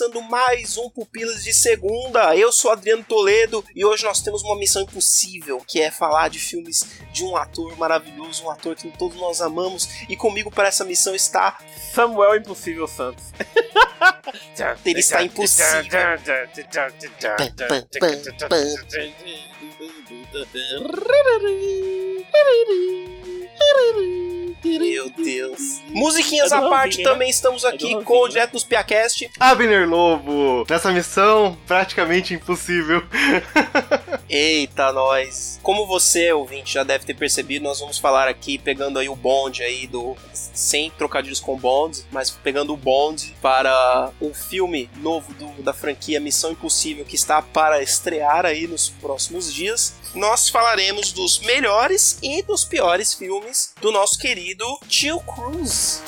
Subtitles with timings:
[0.00, 2.34] Começando mais um Pupilas de Segunda.
[2.34, 6.38] Eu sou Adriano Toledo e hoje nós temos uma missão impossível, que é falar de
[6.38, 6.82] filmes
[7.12, 9.86] de um ator maravilhoso, um ator que todos nós amamos.
[10.08, 11.58] E comigo para essa missão está
[11.92, 13.24] Samuel Impossível Santos.
[14.86, 15.90] Ele está impossível.
[24.62, 25.80] Meu Deus.
[25.88, 27.04] Musiquinhas à parte, né?
[27.04, 29.30] também estamos aqui com o Ranzinho, Direto dos Piacast.
[29.40, 33.02] Abner Lobo, nessa missão praticamente impossível.
[34.28, 35.58] Eita, nós.
[35.62, 39.62] Como você, ouvinte, já deve ter percebido, nós vamos falar aqui pegando aí o bonde
[39.62, 45.62] aí do sem trocadilhos com Bond, mas pegando o bonde para um filme novo do-
[45.62, 49.94] da franquia Missão Impossível que está para estrear aí nos próximos dias.
[50.14, 56.02] Nós falaremos dos melhores e dos piores filmes do nosso querido Tio Cruz.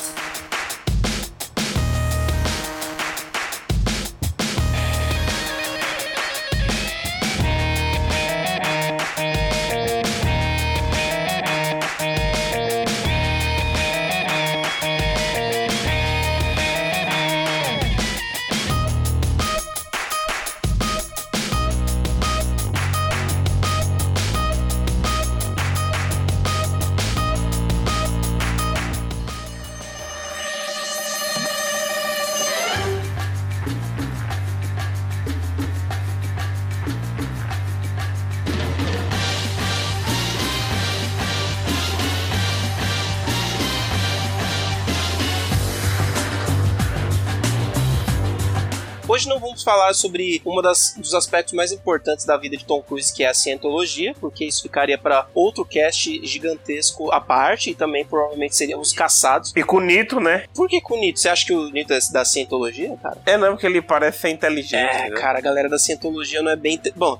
[49.65, 53.23] Vamos falar sobre uma das dos aspectos mais importantes da vida de Tom Cruise, que
[53.23, 58.55] é a cientologia, porque isso ficaria para outro cast gigantesco à parte e também provavelmente
[58.55, 59.51] seríamos caçados.
[59.55, 60.45] E com o Nito, né?
[60.53, 61.19] Por que com o Nito?
[61.19, 63.17] Você acha que o Nito é da cientologia, cara?
[63.25, 64.73] É não, porque ele parece ser inteligente.
[64.73, 65.19] É, né?
[65.19, 66.75] cara, a galera da cientologia não é bem.
[66.75, 67.19] inte- Bom,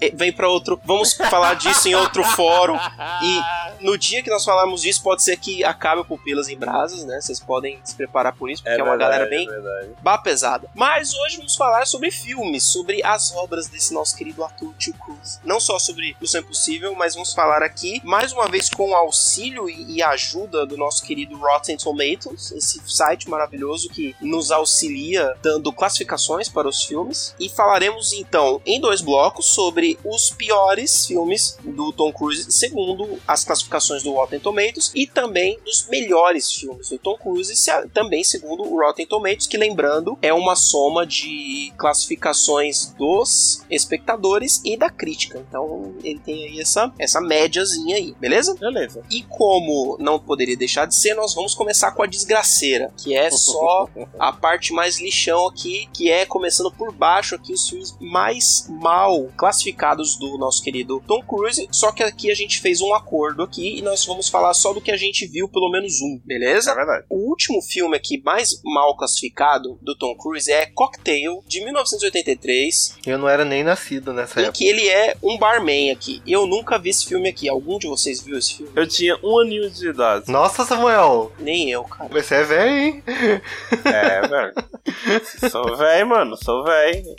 [0.00, 0.80] é, vem pra outro.
[0.84, 2.76] Vamos falar disso em outro fórum.
[3.22, 7.04] E no dia que nós falarmos disso, pode ser que acabe o Pupilas em Brasas,
[7.04, 7.20] né?
[7.20, 9.88] Vocês podem se preparar por isso, porque é, uma verdade, galera bem É verdade.
[10.02, 10.68] Bah pesada.
[10.74, 15.40] Mas hoje vamos falar sobre filmes, sobre as obras desse nosso querido ator Tio Cruz.
[15.44, 19.68] Não só sobre Missão Impossível, mas vamos falar aqui, mais uma vez, com o auxílio
[19.68, 26.48] e, ajuda do nosso querido Rotten Tomatoes, esse site maravilhoso que nos auxilia dando classificações
[26.48, 27.34] para os filmes.
[27.40, 33.44] E falaremos então em dois blocos sobre os piores filmes do Tom Cruise, segundo as
[33.44, 38.62] classificações do Rotten Tomatoes, e também dos melhores filmes do Tom Cruise, se- também segundo
[38.62, 41.89] o Rotten Tomatoes, que lembrando é uma soma de classificações
[42.96, 45.44] dos espectadores e da crítica.
[45.48, 48.54] Então ele tem aí essa, essa médiazinha aí, beleza?
[48.54, 49.02] Beleza.
[49.10, 53.30] E como não poderia deixar de ser, nós vamos começar com a desgraceira, que é
[53.30, 58.66] só a parte mais lixão aqui, que é começando por baixo aqui os filmes mais
[58.68, 63.42] mal classificados do nosso querido Tom Cruise, só que aqui a gente fez um acordo
[63.42, 66.70] aqui e nós vamos falar só do que a gente viu, pelo menos um, beleza?
[66.72, 67.06] É verdade.
[67.08, 73.18] O último filme aqui mais mal classificado do Tom Cruise é Cocktail, de 1983, Eu
[73.18, 74.58] não era nem nascido nessa em época.
[74.58, 76.22] que ele é um barman aqui.
[76.26, 77.48] Eu nunca vi esse filme aqui.
[77.48, 78.72] Algum de vocês viu esse filme?
[78.76, 80.30] Eu tinha um aninho de idade.
[80.30, 82.08] Nossa, Samuel, Nem eu, cara.
[82.10, 83.02] você é velho, hein?
[83.84, 84.52] É, velho.
[85.50, 86.36] sou velho, mano.
[86.42, 87.16] Sou velho.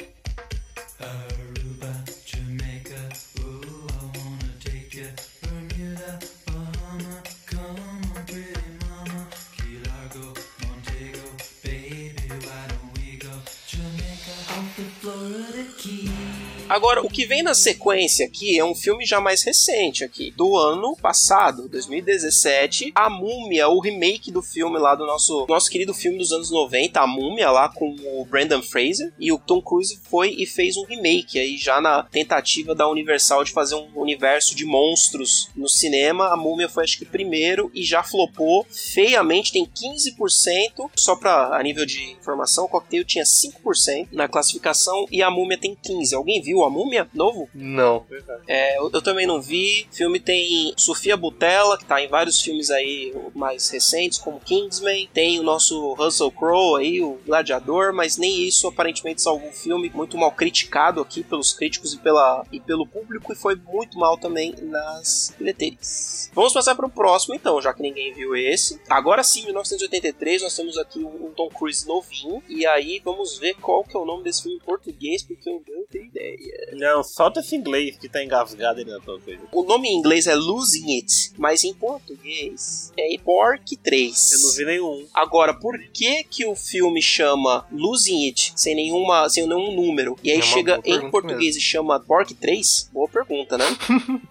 [16.72, 20.56] Agora, o que vem na sequência aqui é um filme já mais recente aqui, do
[20.56, 26.18] ano passado, 2017, A Múmia, o remake do filme lá do nosso, nosso querido filme
[26.18, 30.34] dos anos 90, A Múmia, lá com o Brandon Fraser, e o Tom Cruise foi
[30.38, 34.64] e fez um remake aí já na tentativa da Universal de fazer um universo de
[34.64, 36.28] monstros no cinema.
[36.28, 41.62] A Múmia foi acho que primeiro e já flopou feiamente, tem 15%, só pra a
[41.62, 46.16] nível de informação, o Cocktail tinha 5% na classificação e a Múmia tem 15.
[46.16, 47.10] Alguém viu viu a Múmia?
[47.14, 47.50] Novo?
[47.54, 48.06] Não.
[48.48, 49.88] É, eu, eu também não vi.
[49.92, 55.10] O filme tem Sofia Butella, que tá em vários filmes aí mais recentes, como Kingsman.
[55.14, 59.92] Tem o nosso Russell Crowe aí, o Gladiador, mas nem isso aparentemente salvou o filme.
[59.94, 64.18] Muito mal criticado aqui pelos críticos e, pela, e pelo público, e foi muito mal
[64.18, 66.30] também nas bilheterias.
[66.34, 68.80] Vamos passar pro próximo então, já que ninguém viu esse.
[68.90, 72.42] Agora sim, 1983, nós temos aqui um, um Tom Cruise novinho.
[72.48, 75.62] E aí vamos ver qual que é o nome desse filme em português, porque eu
[75.68, 76.51] não tenho ideia.
[76.74, 79.42] Não, solta esse inglês que tá engasgado aí na tua coisa.
[79.52, 84.32] O nome em inglês é Losing It, mas em português é Pork 3.
[84.32, 85.08] Eu não vi nenhum.
[85.14, 90.32] Agora, por que que o filme chama Losing It sem nenhuma, sem nenhum número e
[90.32, 92.90] aí É chega em português e chama Pork 3?
[92.94, 93.66] Boa pergunta, né?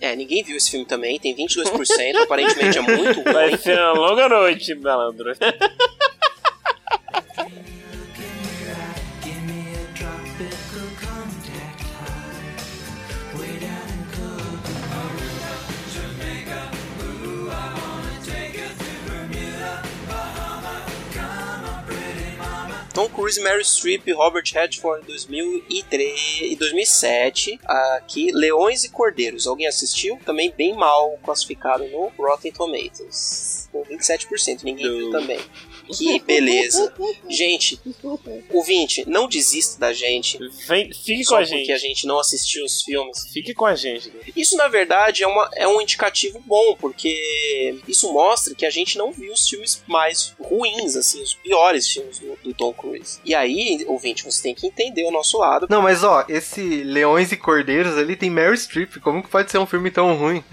[0.00, 3.58] é, ninguém viu esse filme também, tem 22%, aparentemente é muito Vai ruim.
[3.58, 5.32] ser uma longa noite, malandro.
[22.96, 27.60] Tom Cruise, Mary Streep Robert Redford em 2003 e 2007.
[27.62, 29.46] Aqui, Leões e Cordeiros.
[29.46, 30.18] Alguém assistiu?
[30.24, 33.68] Também bem mal classificado no Rotten Tomatoes.
[33.70, 35.38] Com 27%, ninguém viu também.
[35.86, 36.92] Que beleza.
[37.28, 37.80] Gente,
[38.50, 40.38] ouvinte, não desista da gente.
[40.66, 41.72] Vem, fique com a porque gente.
[41.72, 43.26] a gente não assistiu os filmes.
[43.32, 44.12] Fique com a gente.
[44.34, 48.96] Isso, na verdade, é, uma, é um indicativo bom, porque isso mostra que a gente
[48.96, 53.18] não viu os filmes mais ruins, assim, os piores filmes do, do Tom Cruise.
[53.24, 55.66] E aí, ouvinte, você tem que entender o nosso lado.
[55.68, 58.98] Não, mas ó, esse Leões e Cordeiros ali tem Mary Streep.
[59.00, 60.44] Como que pode ser um filme tão ruim?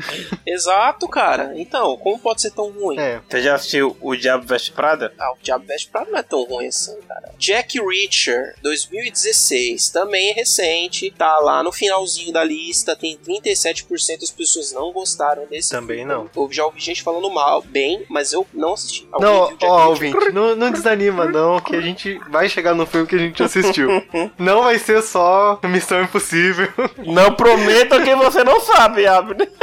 [0.46, 1.54] Exato, cara.
[1.56, 3.00] Então, como pode ser tão ruim?
[3.00, 3.22] É.
[3.30, 5.14] Você já assistiu O Diabo Veste Prada?
[5.24, 7.32] Ah, o Diabo Veste Prado não é tão ruim assim, cara.
[7.38, 14.32] Jack Reacher, 2016, também é recente, tá lá no finalzinho da lista, tem 37% das
[14.32, 16.14] pessoas não gostaram desse Também filme.
[16.14, 16.30] não.
[16.36, 19.08] Eu já ouvi gente falando mal, bem, mas eu não assisti.
[19.14, 19.88] Alguém Não, ó, Reacher?
[19.88, 23.42] ouvinte, não, não desanima não, que a gente vai chegar no filme que a gente
[23.42, 23.90] assistiu.
[24.38, 26.68] Não vai ser só Missão Impossível.
[26.98, 29.50] Não prometa que você não sabe, Abner.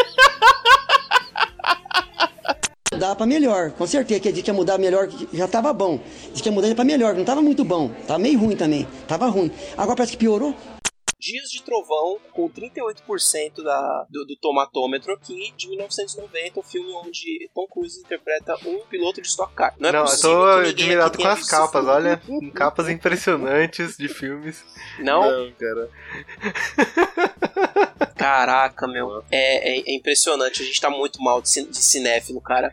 [3.01, 5.99] Mudar pra melhor, com certeza que a gente ia mudar melhor, que já tava bom.
[6.35, 9.27] Diz que ia mudar pra melhor, não tava muito bom, tava meio ruim também, tava
[9.27, 9.51] ruim.
[9.75, 10.55] Agora parece que piorou.
[11.19, 17.51] Dias de Trovão, com 38% da, do, do tomatômetro aqui, de 1990, o filme onde
[17.55, 19.75] Tom Cruise interpreta um piloto de Stock Car.
[19.79, 22.21] Não é Não, eu tô que admirado com as capas, olha.
[22.55, 24.63] Capas impressionantes de filmes.
[24.97, 25.11] filme.
[25.11, 25.53] Não?
[25.59, 25.89] cara.
[28.17, 29.23] Caraca, meu.
[29.31, 30.63] É, é- é impressionante.
[30.63, 32.73] A gente tá muito mal de, cin- de cinéfilo, cara.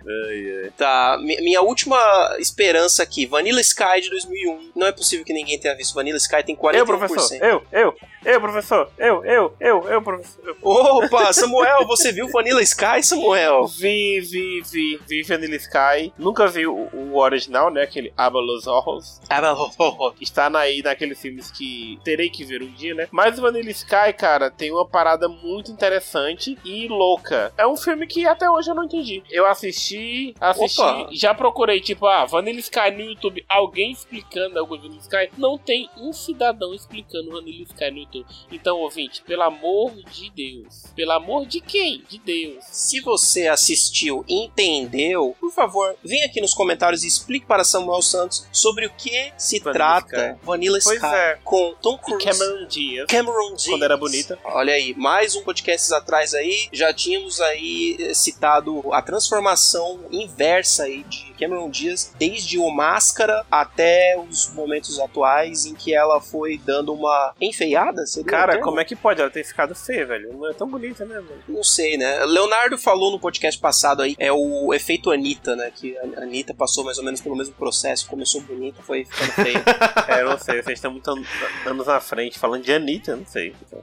[0.77, 1.17] Tá.
[1.21, 1.97] mi- minha última
[2.39, 4.71] esperança aqui: Vanilla Sky de 2001.
[4.75, 5.93] Não é possível que ninguém tenha visto.
[5.93, 6.75] Vanilla Sky tem 41%.
[6.75, 7.37] Eu, professor.
[7.41, 7.95] Eu, eu,
[8.25, 8.91] eu, professor.
[8.97, 10.41] Eu, eu, eu, eu, professor.
[10.45, 10.55] Eu.
[10.61, 13.65] Opa, Samuel, você viu Vanilla Sky, Samuel?
[13.67, 16.13] Vi, vi, vi, vi Vanilla Sky.
[16.17, 17.83] Nunca vi o, o original, né?
[17.83, 19.21] Aquele Aba Los Ojos.
[19.29, 20.13] Mas, oh, oh, oh.
[20.19, 23.07] Está aí naqueles filmes que terei que ver um dia, né?
[23.11, 27.53] Mas o Vanilla Sky, cara, tem uma parada muito interessante e louca.
[27.57, 29.23] É um filme que até hoje eu não entendi.
[29.31, 31.09] Eu assisti, assisti, Opa.
[31.13, 35.29] já procurei, tipo, ah, Vanilla Sky no YouTube, alguém explicando algo de Vanilla Sky.
[35.37, 38.25] Não tem um cidadão explicando Vanilla Sky no YouTube.
[38.51, 40.87] Então, ouvinte, pelo amor de Deus.
[40.95, 42.03] Pelo amor de quem?
[42.09, 42.63] De Deus.
[42.65, 48.01] Se você assistiu e entendeu, por favor, vem aqui nos comentários e explique para Samuel
[48.01, 50.45] Santos sobre o que se Vanilla trata Sky.
[50.45, 51.39] Vanilla Pois Sky é.
[51.43, 52.25] com Tom Cruise.
[52.25, 53.05] Cameron Diaz.
[53.07, 53.67] Cameron Diaz.
[53.67, 54.39] Quando era bonita.
[54.43, 60.83] Olha aí, mais um podcast atrás aí, já tínhamos aí eh, citado a transformação inversa
[60.83, 66.57] aí de Cameron Diaz, desde o Máscara até os momentos atuais em que ela foi
[66.57, 70.33] dando uma enfeiada, seria Cara, como é que pode ela ter ficado feia, velho?
[70.33, 71.41] Não é tão bonita, né, velho?
[71.47, 72.25] Não sei, né?
[72.25, 75.71] Leonardo falou no podcast passado aí, é o efeito Anitta, né?
[75.73, 79.63] Que a Anitta passou mais ou menos pelo mesmo processo, começou bonita, foi ficando feia.
[80.09, 81.23] É, eu não sei, vocês estão muito an-
[81.65, 83.53] anos na frente falando de Anitta, eu não sei.
[83.69, 83.75] Você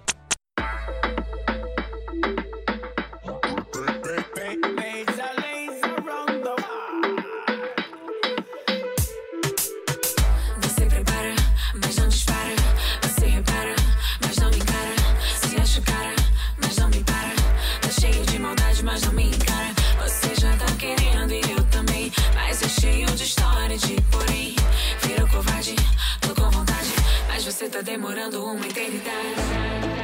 [24.11, 24.55] porém.
[25.03, 25.75] Virou covarde,
[26.21, 26.93] tô com vontade.
[27.29, 30.04] Mas você tá demorando uma eternidade.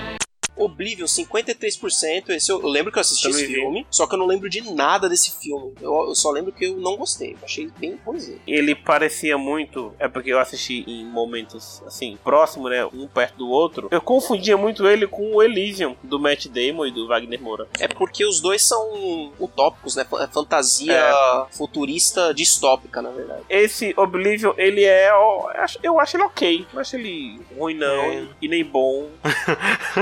[0.64, 2.31] Oblivion, 53%.
[2.31, 3.55] Esse eu, eu lembro que eu assisti Também esse vi.
[3.61, 5.73] filme, só que eu não lembro de nada desse filme.
[5.81, 7.33] Eu, eu só lembro que eu não gostei.
[7.33, 8.40] Eu achei bem ruimzinho.
[8.47, 9.95] Ele parecia muito.
[9.99, 12.85] É porque eu assisti em momentos assim, próximos, né?
[12.87, 13.88] Um perto do outro.
[13.90, 17.69] Eu confundia muito ele com o Elysium, do Matt Damon e do Wagner Moura.
[17.79, 20.05] É porque os dois são utópicos, né?
[20.05, 21.47] Fa- Fantasia É.
[21.57, 23.43] futurista distópica, na verdade.
[23.49, 25.11] Esse Oblivion, ele é.
[25.11, 26.67] eu acho- Eu acho ele ok.
[26.73, 28.05] Não acho ele ruim, não.
[28.05, 28.26] É.
[28.40, 29.09] E nem bom.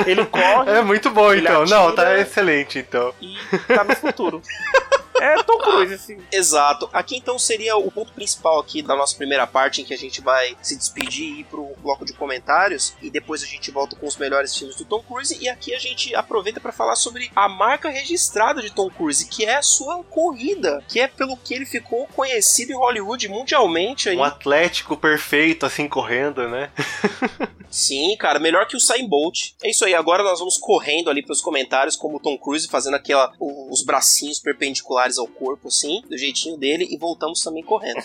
[0.06, 1.64] ele corre É muito bom, então.
[1.64, 3.14] Não, tá excelente, então.
[3.20, 3.36] e
[3.74, 4.42] tá no futuro.
[5.20, 6.18] é Tom Cruise, assim.
[6.32, 6.88] Exato.
[6.92, 10.20] Aqui então seria o ponto principal aqui da nossa primeira parte, em que a gente
[10.20, 12.94] vai se despedir e ir pro bloco de comentários.
[13.02, 15.36] E depois a gente volta com os melhores filmes do Tom Cruise.
[15.40, 19.44] E aqui a gente aproveita para falar sobre a marca registrada de Tom Cruise, que
[19.44, 24.16] é a sua corrida, que é pelo que ele ficou conhecido em Hollywood mundialmente aí.
[24.16, 26.70] Um atlético perfeito, assim, correndo, né?
[27.70, 29.52] Sim, cara, melhor que o Usain Bolt.
[29.62, 32.94] É isso aí, agora nós vamos correndo ali pros comentários, como o Tom Cruise fazendo
[32.94, 38.02] aquela os bracinhos perpendiculares ao corpo, assim, do jeitinho dele, e voltamos também correndo.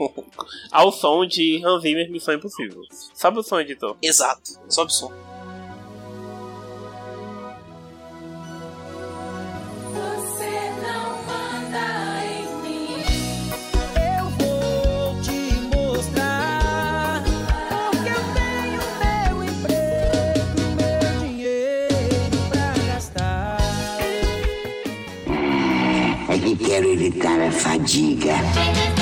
[0.72, 2.82] Ao som de Hans Zimmer, Missão Impossível.
[3.14, 3.96] Sabe o som, editor?
[4.02, 5.31] Exato, sobe o som.
[27.52, 29.01] Fadiga.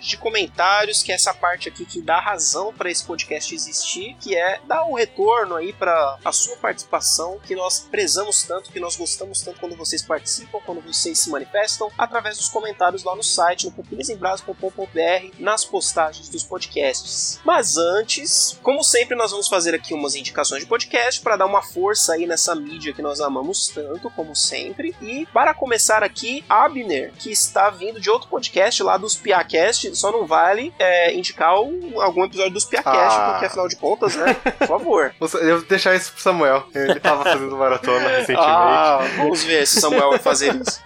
[0.00, 4.16] Parte de comentários, que é essa parte aqui que dá razão para esse podcast existir,
[4.18, 8.80] que é dar um retorno aí para a sua participação, que nós prezamos tanto, que
[8.80, 13.22] nós gostamos tanto quando vocês participam, quando vocês se manifestam, através dos comentários lá no
[13.22, 17.38] site, no pupilasembraço.com.br, nas postagens dos podcasts.
[17.44, 21.62] Mas antes, como sempre, nós vamos fazer aqui umas indicações de podcast para dar uma
[21.62, 24.94] força aí nessa mídia que nós amamos tanto, como sempre.
[25.02, 30.10] E para começar aqui, Abner, que está vindo de outro podcast lá dos Piacast, só
[30.12, 33.28] não vale é, indicar o- algum episódio dos Piacast, Ah.
[33.32, 34.34] porque afinal de contas, né?
[34.34, 35.14] Por favor.
[35.40, 36.64] Eu vou deixar isso pro Samuel.
[36.74, 38.40] Ele tava fazendo maratona recentemente.
[38.46, 40.80] Ah, vamos ver se o Samuel vai fazer isso.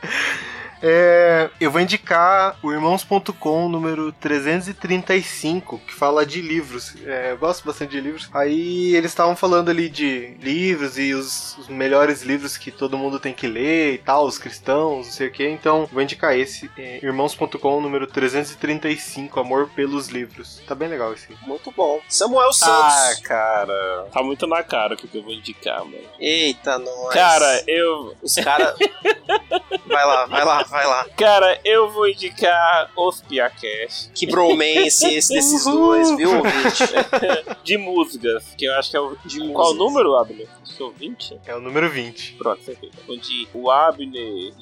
[0.87, 6.95] É, eu vou indicar o Irmãos.com número 335, que fala de livros.
[7.07, 8.29] É, eu gosto bastante de livros.
[8.35, 13.19] Aí eles estavam falando ali de livros e os, os melhores livros que todo mundo
[13.19, 15.49] tem que ler e tal, os cristãos, não sei o que.
[15.49, 16.71] Então, vou indicar esse.
[16.77, 20.61] É, Irmãos.com número 335, Amor pelos Livros.
[20.69, 21.35] Tá bem legal esse.
[21.47, 21.99] Muito bom.
[22.11, 23.21] Samuel Ah, Santos.
[23.27, 24.07] cara.
[24.13, 25.97] Tá muito na cara o que eu vou indicar, mano.
[26.21, 27.15] Eita, nós.
[27.15, 28.15] Cara, eu.
[28.23, 28.77] Os caras.
[29.87, 31.07] vai lá, vai lá, vai lá.
[31.17, 36.83] Cara, eu vou indicar os Piacast Que bromance esse desses dois, viu, ouvinte?
[37.63, 39.17] de músicas, que eu acho que é o.
[39.25, 39.77] De Qual o músicas.
[39.79, 40.49] número, Abner?
[40.65, 41.41] Sou 20?
[41.47, 42.35] É o número 20.
[42.35, 42.93] Pronto, certeza.
[43.09, 44.53] Onde o Abner e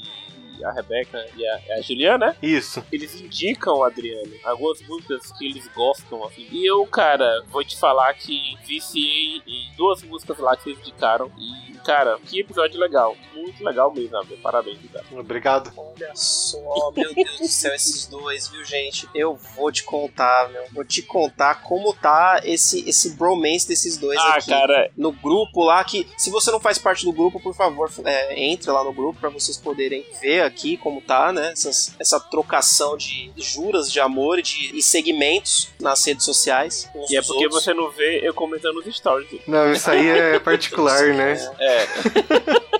[0.64, 2.36] a Rebeca e a, a Juliana, né?
[2.42, 2.84] Isso.
[2.92, 6.46] Eles indicam o Adriano algumas músicas que eles gostam, assim.
[6.50, 11.30] E eu, cara, vou te falar que viciei em duas músicas lá que eles indicaram.
[11.38, 13.16] E, cara, que episódio legal.
[13.34, 14.38] Muito legal mesmo, Abner.
[14.38, 15.04] Parabéns, cara.
[15.12, 15.72] Obrigado.
[15.76, 19.08] Olha só, meu Deus do céu, esses dois, viu, gente?
[19.14, 20.64] Eu vou te contar, meu.
[20.72, 24.50] Vou te contar como tá esse, esse bromance desses dois Ah, aqui.
[24.50, 28.44] cara, No grupo lá, que se você não faz parte do grupo, por favor, é,
[28.44, 31.50] entre lá no grupo pra vocês poderem ver aqui como tá, né?
[31.52, 36.88] Essas- essa trocação de juras de amor e de e segmentos nas redes sociais.
[37.10, 37.64] e é porque outros.
[37.64, 39.28] você não vê eu comentando nos stories.
[39.46, 41.32] Não, isso aí é particular, né?
[41.58, 41.86] É.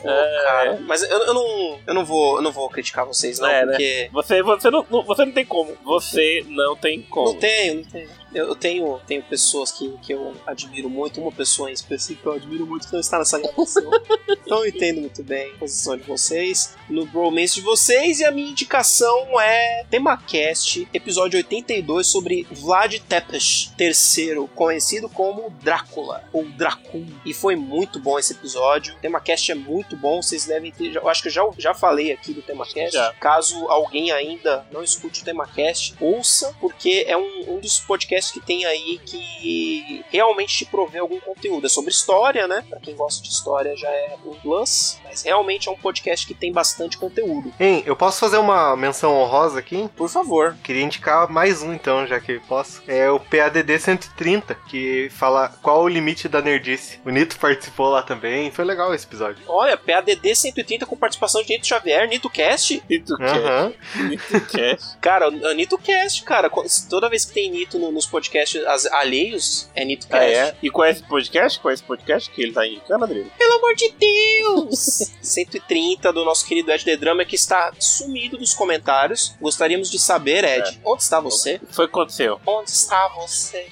[0.00, 3.48] Pô, cara, mas eu, eu não, eu não vou, eu não vou criticar vocês não,
[3.48, 3.72] É, né?
[3.72, 5.76] porque Você, você, não, não- você não tem como.
[5.82, 7.32] Você não tem como.
[7.32, 8.10] não tenho, não tenho.
[8.34, 12.32] Eu, tenho, tenho pessoas que, que eu admiro muito, uma pessoa em específico que eu
[12.32, 13.90] admiro muito que não está nessa gravação.
[14.28, 18.30] então eu entendo muito bem a posição de vocês, no bromance de vocês, e a
[18.30, 27.06] minha indicação é TemaCast, episódio 82, sobre Vlad Tepes III, conhecido como Drácula, ou Dracul.
[27.24, 28.94] E foi muito bom esse episódio.
[28.94, 30.96] O TemaCast é muito bom, vocês devem ter.
[30.96, 32.92] Eu acho que eu já, já falei aqui do TemaCast.
[32.92, 33.12] Já.
[33.14, 38.40] Caso alguém ainda não escute o TemaCast, ouça, porque é um, um dos podcasts que
[38.40, 41.66] tem aí que realmente te provê algum conteúdo.
[41.66, 42.64] É sobre história, né?
[42.68, 46.34] Pra quem gosta de história já é um plus, mas realmente é um podcast que
[46.34, 47.52] tem bastante conteúdo.
[47.58, 49.88] Hein, eu posso fazer uma menção honrosa aqui?
[49.96, 50.56] Por favor.
[50.62, 52.82] Queria indicar mais um então, já que posso.
[52.86, 57.00] É o PADD 130, que fala qual o limite da nerdice.
[57.04, 59.42] O Nito participou lá também, foi legal esse episódio.
[59.46, 62.82] Olha, PADD 130 com participação de Nito Xavier, Nito Cast.
[62.88, 63.72] Nito Aham.
[64.08, 64.98] Nito Cast.
[65.00, 66.50] Cara, Nito Cast, cara.
[66.88, 70.34] Toda vez que tem Nito no- nos podcasts as- alheios, é Nito Ah, Cast.
[70.36, 70.56] é?
[70.62, 71.60] E é esse podcast?
[71.66, 73.30] É esse podcast que ele tá indicando, Adriano?
[73.38, 75.10] Pelo amor de Deus!
[75.20, 79.34] 130 do nosso querido Ed The Drummer que está sumido dos comentários.
[79.40, 81.56] Gostaríamos de saber, Ed, onde está você?
[81.56, 82.40] O que foi que aconteceu?
[82.46, 83.66] Onde está você?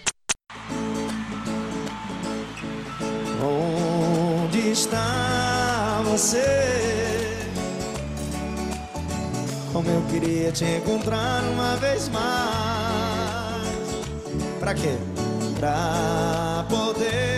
[3.42, 6.42] Onde está você?
[9.72, 12.79] Como eu queria te encontrar uma vez mais.
[14.60, 14.98] Pra quê?
[15.58, 17.29] Pra poder.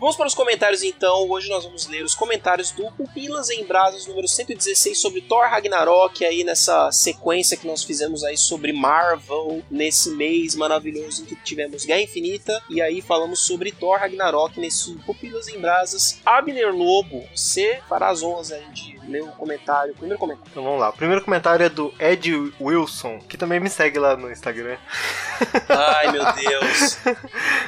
[0.00, 1.28] Vamos para os comentários então.
[1.28, 6.24] Hoje nós vamos ler os comentários do Pupilas em Brasas número 116 sobre Thor Ragnarok,
[6.24, 11.84] aí nessa sequência que nós fizemos aí sobre Marvel, nesse mês maravilhoso em que tivemos
[11.84, 16.18] Guerra Infinita, e aí falamos sobre Thor Ragnarok nesse Pupilas em Brasas.
[16.24, 20.50] Abner Lobo, você fará as honras aí de ler o comentário, o primeiro comentário.
[20.50, 20.88] Então vamos lá.
[20.88, 24.78] O primeiro comentário é do Ed Wilson, que também me segue lá no Instagram.
[25.68, 26.98] Ai meu Deus.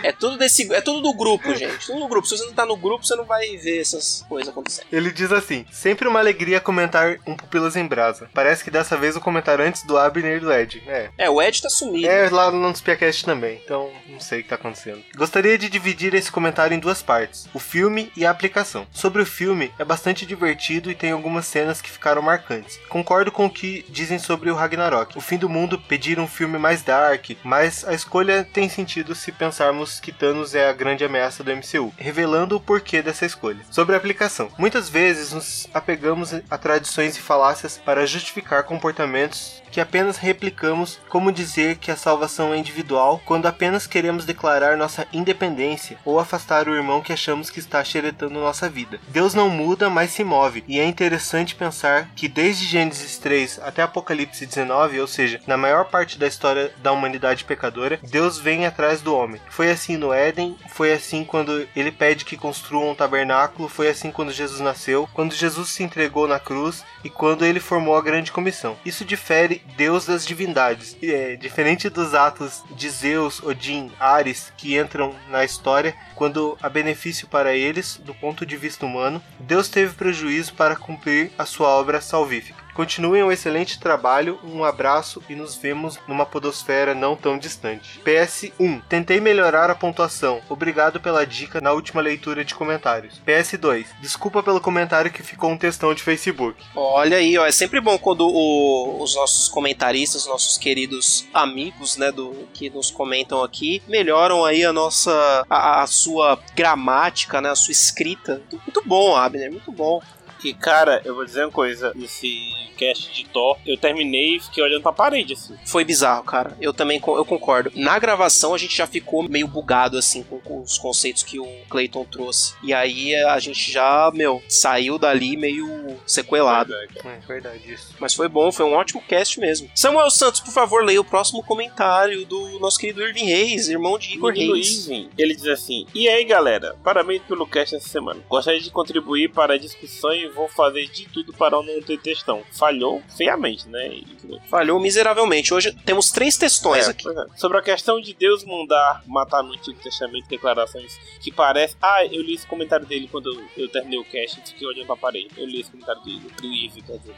[0.02, 1.86] É tudo desse, é tudo do grupo, gente.
[1.86, 2.22] Tudo do grupo.
[2.25, 4.87] Se você não tá no grupo, você não vai ver essas coisas acontecendo.
[4.93, 8.29] Ele diz assim: sempre uma alegria comentar um Pupilas em Brasa.
[8.33, 10.83] Parece que dessa vez o comentário antes do Abner e do Ed.
[10.87, 11.11] É.
[11.19, 12.07] É, o Ed tá sumido.
[12.07, 15.02] É lá no Spiacast também, então não sei o que tá acontecendo.
[15.17, 18.87] Gostaria de dividir esse comentário em duas partes: o filme e a aplicação.
[18.93, 22.79] Sobre o filme, é bastante divertido e tem algumas cenas que ficaram marcantes.
[22.88, 25.17] Concordo com o que dizem sobre o Ragnarok.
[25.17, 29.33] O fim do mundo pedir um filme mais dark, mas a escolha tem sentido se
[29.33, 33.64] pensarmos que Thanos é a grande ameaça do MCU, revelando o porquê dessa escolha.
[33.70, 39.80] Sobre a aplicação, muitas vezes nos apegamos a tradições e falácias para justificar comportamentos que
[39.80, 45.99] apenas replicamos, como dizer que a salvação é individual quando apenas queremos declarar nossa independência
[46.04, 49.00] ou afastar o irmão que achamos que está xeretando nossa vida.
[49.08, 53.82] Deus não muda, mas se move, e é interessante pensar que desde Gênesis 3 até
[53.82, 59.00] Apocalipse 19, ou seja, na maior parte da história da humanidade pecadora, Deus vem atrás
[59.00, 59.41] do homem.
[59.49, 64.11] Foi assim no Éden, foi assim quando ele pede que construam um tabernáculo, foi assim
[64.11, 68.30] quando Jesus nasceu, quando Jesus se entregou na cruz e quando ele formou a grande
[68.30, 68.76] comissão.
[68.85, 70.96] Isso difere Deus das divindades.
[71.02, 77.26] É diferente dos atos de Zeus, Odin, Ares que entram na história quando há benefício
[77.26, 82.00] para eles do ponto de vista humano, Deus teve prejuízo para cumprir a sua obra
[82.00, 82.61] salvífica.
[82.75, 88.00] Continuem um excelente trabalho, um abraço e nos vemos numa podosfera não tão distante.
[88.04, 88.82] PS1.
[88.89, 90.41] Tentei melhorar a pontuação.
[90.49, 93.21] Obrigado pela dica na última leitura de comentários.
[93.26, 93.87] PS2.
[94.00, 96.63] Desculpa pelo comentário que ficou um textão de Facebook.
[96.75, 102.11] Olha aí, ó, é sempre bom quando o- os nossos comentaristas, nossos queridos amigos, né,
[102.11, 107.54] do que nos comentam aqui, melhoram aí a nossa a, a sua gramática, né, a
[107.56, 108.41] sua escrita.
[108.50, 110.00] Muito bom, Abner, muito bom.
[110.45, 114.63] E cara, eu vou dizer uma coisa: esse cast de Thor, eu terminei e fiquei
[114.63, 115.57] olhando pra parede, assim.
[115.65, 116.57] Foi bizarro, cara.
[116.61, 117.71] Eu também eu concordo.
[117.75, 121.47] Na gravação a gente já ficou meio bugado assim com, com os conceitos que o
[121.69, 122.55] Clayton trouxe.
[122.63, 126.75] E aí a gente já, meu, saiu dali meio sequelado.
[126.75, 127.95] É verdade isso.
[128.00, 129.71] Mas foi bom, foi um ótimo cast mesmo.
[129.75, 134.15] Samuel Santos, por favor, leia o próximo comentário do nosso querido Irving Reis, irmão de
[134.15, 134.89] Igor Igor Reis.
[134.89, 138.21] Luiz, ele diz assim: E aí galera, parabéns pelo cast essa semana.
[138.28, 142.42] Gostaria de contribuir para a discussão e vou fazer de tudo para não ter textão.
[142.52, 144.00] Falhou feiamente, né?
[144.49, 145.52] Falhou miseravelmente.
[145.52, 147.08] Hoje temos três textões É, aqui.
[147.08, 147.26] é.
[147.36, 151.76] Sobre a questão de Deus mandar matar no Antigo Testamento declarações que parece.
[151.82, 154.86] Ah, eu li esse comentário dele quando eu, eu terminei o cast e fiquei olhando
[154.86, 155.28] pra parede.
[155.36, 157.14] Eu li esse comentário dele, do Eve, quer dizer.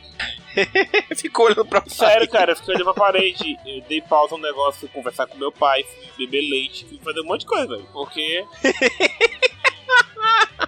[1.16, 3.57] Ficou olhando pra Sério, cara, eu fiquei olhando pra parede.
[3.66, 7.20] Eu dei pausa no negócio, fui conversar com meu pai, fui beber leite, fui fazer
[7.20, 7.87] um monte de coisa, velho.
[7.92, 8.44] Porque.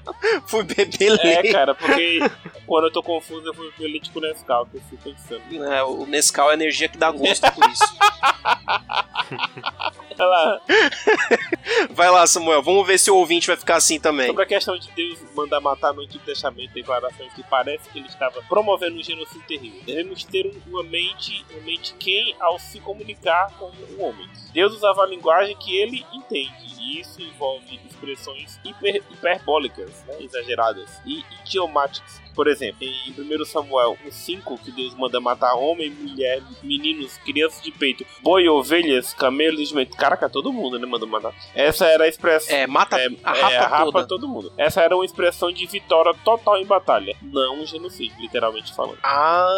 [0.46, 1.52] Fui beber É, leite.
[1.52, 2.20] cara, porque
[2.66, 5.64] quando eu tô confuso eu vou beber leite com Nescau, que eu fico pensando.
[5.64, 7.84] É, o Nescau é a energia que dá gosto por isso.
[10.18, 10.60] Olha lá,
[11.90, 14.28] Vai lá, Samuel, vamos ver se o ouvinte vai ficar assim também.
[14.28, 18.08] sobre a questão de Deus mandar matar no Antigo Testamento declarações que parece que ele
[18.08, 19.82] estava promovendo um genocídio terrível.
[19.84, 24.26] Devemos ter um- uma mente, uma mente quem ao se comunicar com o homem.
[24.52, 31.00] Deus usava a linguagem que ele entende, e isso envolve expressões hiper- hiperbólicas, né, exageradas,
[31.04, 32.20] e idiomáticas.
[32.34, 37.70] Por exemplo, em 1 Samuel 5, que Deus manda matar homem, mulher, meninos, crianças de
[37.72, 39.96] peito, boi, ovelhas, camelos jumento.
[39.96, 41.32] Caraca, todo mundo, né, manda matar.
[41.54, 42.54] Essa era a expressão.
[42.54, 44.06] É, mata É, a é, rapa a rapa toda.
[44.06, 44.52] todo mundo.
[44.58, 48.98] Essa era uma expressão de vitória total em batalha, não um genocídio, literalmente falando.
[49.02, 49.48] Ah,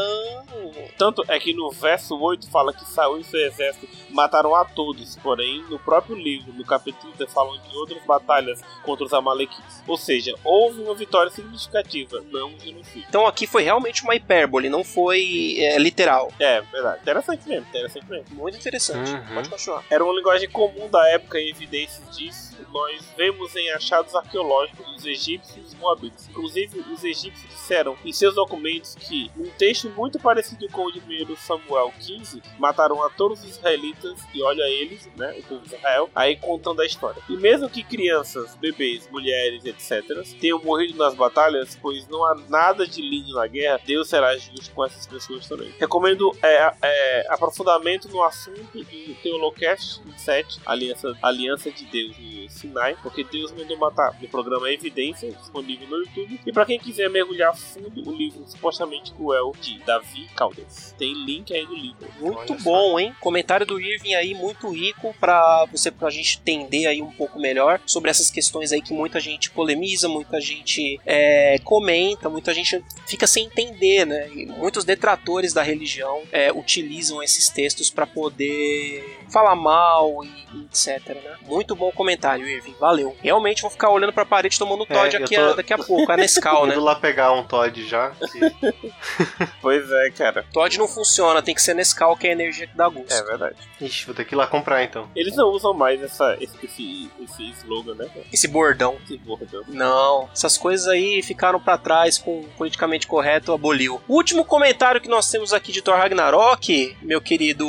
[0.96, 5.16] Tanto é que no verso 8 fala que Saul e seu exército mataram a todos,
[5.16, 9.82] porém no próprio livro, no capítulo 30, falam de outras batalhas contra os amalequites.
[9.86, 13.04] Ou seja, houve uma vitória significativa, não um genocídio.
[13.08, 16.32] então aqui foi realmente uma hipérbole, não foi é, literal.
[16.38, 17.02] É, verdade.
[17.02, 18.36] Interessante mesmo, interessante mesmo.
[18.36, 19.10] Muito interessante.
[19.10, 19.34] Uhum.
[19.34, 19.84] Pode continuar.
[19.90, 25.04] Era uma linguagem comum da época e evidências disso nós vemos em achados arqueológicos dos
[25.04, 26.28] egípcios e moabitas.
[26.28, 31.00] Inclusive, os egípcios disseram em seus documentos que, num texto muito parecido com o de
[31.00, 35.74] 1 Samuel 15, mataram a todos os israelitas e olha eles, né, o povo de
[35.74, 37.22] Israel, aí contando a história.
[37.28, 42.86] E mesmo que crianças, bebês, mulheres, etc., tenham morrido nas batalhas, pois não há nada
[42.86, 45.72] de lindo na guerra, Deus será justo com essas pessoas também.
[45.78, 52.16] Recomendo é, é, aprofundamento no assunto do Teolocast 7, Aliança, Aliança de Deus
[52.48, 56.40] Sinai, porque Deus mandou matar no programa Evidência, disponível no YouTube.
[56.46, 60.94] E para quem quiser mergulhar fundo, o livro supostamente cruel de Davi Caldas.
[60.98, 62.08] Tem link aí no livro.
[62.20, 62.64] Muito Olha só.
[62.64, 63.14] bom, hein?
[63.20, 67.80] Comentário do Irving aí muito rico pra você pra gente entender aí um pouco melhor
[67.86, 73.26] sobre essas questões aí que muita gente polemiza, muita gente é, comenta, muita gente fica
[73.26, 74.28] sem entender, né?
[74.32, 80.64] E muitos detratores da religião é, utilizam esses textos pra poder falar mal e, e
[80.64, 81.36] etc, né?
[81.46, 82.74] Muito bom comentário, Irving.
[82.78, 83.16] Valeu.
[83.22, 86.10] Realmente vou ficar olhando pra parede tomando Todd eu aqui tô- a- daqui a pouco,
[86.10, 86.74] a Nescau, né?
[86.74, 88.10] Indo lá pegar um Todd já.
[88.32, 88.88] que-
[89.60, 90.44] Pois é, cara.
[90.52, 93.12] Todd não funciona, tem que ser Nescau que é a energia que dá gosto.
[93.12, 93.56] É verdade.
[93.80, 95.08] Ixi, vou ter que ir lá comprar então.
[95.14, 98.08] Eles não usam mais essa, esse, esse, esse slogan, né?
[98.32, 98.96] Esse bordão.
[99.04, 99.62] Esse bordão.
[99.68, 104.00] Não, essas coisas aí ficaram pra trás com o politicamente correto, aboliu.
[104.08, 107.66] O último comentário que nós temos aqui de Thor Ragnarok, meu querido,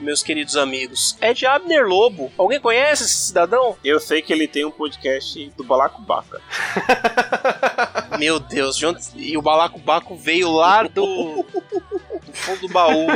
[0.00, 2.30] meus queridos amigos, é de Abner Lobo.
[2.38, 3.76] Alguém conhece esse cidadão?
[3.84, 6.42] Eu sei que ele tem um podcast do Balacobaca.
[8.18, 9.00] Meu Deus, de onde...
[9.14, 11.44] e o Balacobaco veio lá do,
[12.26, 13.06] do fundo do baú.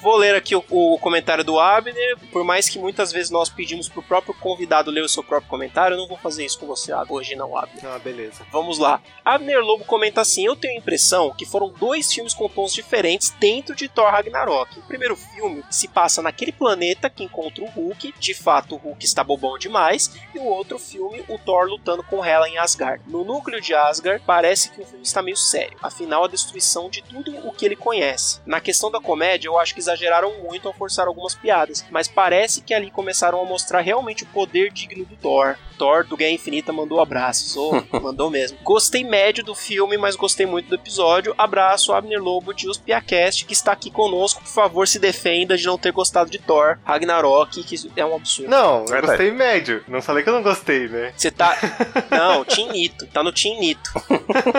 [0.00, 2.16] Vou ler aqui o, o comentário do Abner.
[2.30, 5.94] Por mais que muitas vezes nós pedimos pro próprio convidado ler o seu próprio comentário,
[5.94, 7.84] eu não vou fazer isso com você hoje, não, Abner.
[7.84, 8.46] Ah, beleza.
[8.52, 9.02] Vamos lá.
[9.24, 13.30] Abner Lobo comenta assim: Eu tenho a impressão que foram dois filmes com tons diferentes
[13.40, 14.78] dentro de Thor Ragnarok.
[14.78, 19.04] O primeiro filme se passa naquele planeta que encontra o Hulk, de fato o Hulk
[19.04, 23.02] está bobão demais, e o outro filme, o Thor lutando com Hela em Asgard.
[23.06, 27.02] No núcleo de Asgard, parece que o filme está meio sério, afinal, a destruição de
[27.02, 28.40] tudo o que ele conhece.
[28.46, 32.60] Na questão da comédia, eu acho que exageraram muito ao forçar algumas piadas, mas parece
[32.60, 35.56] que ali começaram a mostrar realmente o poder digno do Thor.
[35.76, 38.58] Thor do Guerra Infinita mandou abraços, oh, mandou mesmo.
[38.62, 41.34] Gostei médio do filme, mas gostei muito do episódio.
[41.36, 44.42] Abraço, Abner Lobo de Uspiacast, que está aqui conosco.
[44.42, 48.14] Por favor, se defenda de não ter gostado de Thor Ragnarok, que isso é um
[48.14, 48.50] absurdo.
[48.50, 49.06] Não, eu Verdade.
[49.06, 49.84] gostei médio.
[49.88, 51.12] Não falei que eu não gostei, né?
[51.16, 51.56] Você tá.
[52.10, 53.06] Não, Team Nito.
[53.08, 53.90] Tá no Team Nito.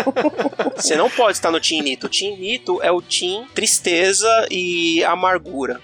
[0.75, 2.07] Você não pode estar no Team Nito.
[2.07, 5.79] O Team Nito é o Team Tristeza e Amargura.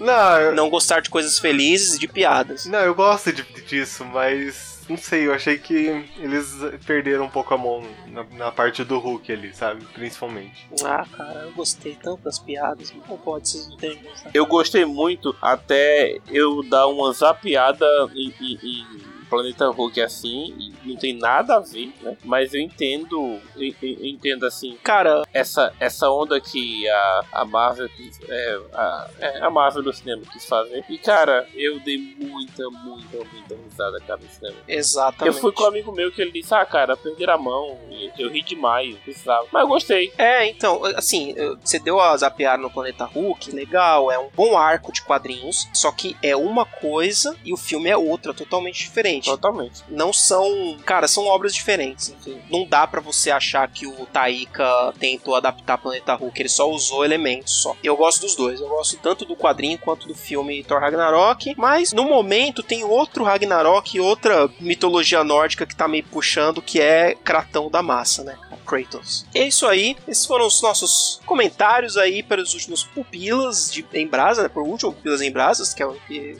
[0.00, 2.66] Não, eu, Não gostar de coisas felizes e de piadas.
[2.66, 4.71] não, eu gosto de- disso, mas.
[4.88, 5.74] Não sei, eu achei que
[6.18, 6.52] eles
[6.86, 9.84] perderam um pouco a mão na, na parte do Hulk ali, sabe?
[9.94, 10.66] Principalmente.
[10.84, 12.92] Ah, cara, eu gostei tanto das piadas.
[12.92, 14.30] Não pode, vocês não terem gostado.
[14.34, 18.86] Eu gostei muito até eu dar uma zapiada em, em- em
[19.30, 22.16] Planeta Hulk assim, e não tem nada a ver, né?
[22.24, 28.18] Mas eu entendo, eu, entendo assim, Cara, essa, essa onda que a, a Marvel quis,
[28.28, 30.84] é, a, é, a Marvel no cinema quis fazer.
[30.88, 34.56] E cara, eu dei muita, muita, muita risada, cara, no cinema.
[34.66, 35.36] exatamente.
[35.36, 38.26] Eu fui com um amigo meu que ele disse, ah, cara, perderam a mão, eu,
[38.26, 39.46] eu ri demais, precisava.
[39.52, 40.12] Mas eu gostei.
[40.18, 44.92] É, então, assim, você deu a zapear no Planeta Hulk, legal, é um bom arco
[44.92, 49.26] de quadrinhos, só que é uma coisa e o filme é outra, totalmente diferente.
[49.26, 49.82] Totalmente.
[49.88, 52.10] Não são cara, são obras diferentes.
[52.10, 52.40] enfim.
[52.50, 57.04] Não dá pra você achar que o Taika tentou adaptar Planeta Hulk, ele só usou
[57.04, 57.76] elementos só.
[57.82, 61.92] Eu gosto dos dois, eu gosto tanto do quadrinho quanto do filme Thor Ragnarok, mas
[61.92, 67.14] no momento tem outro Ragnarok e outra mitologia nórdica que tá meio puxando, que é
[67.14, 68.38] Kratão da Massa, né?
[68.64, 69.26] Kratos.
[69.34, 74.06] É isso aí, esses foram os nossos comentários aí para os últimos pupilas de em
[74.06, 74.48] brasa, né?
[74.48, 75.86] Por último, pupilas em brasas, que é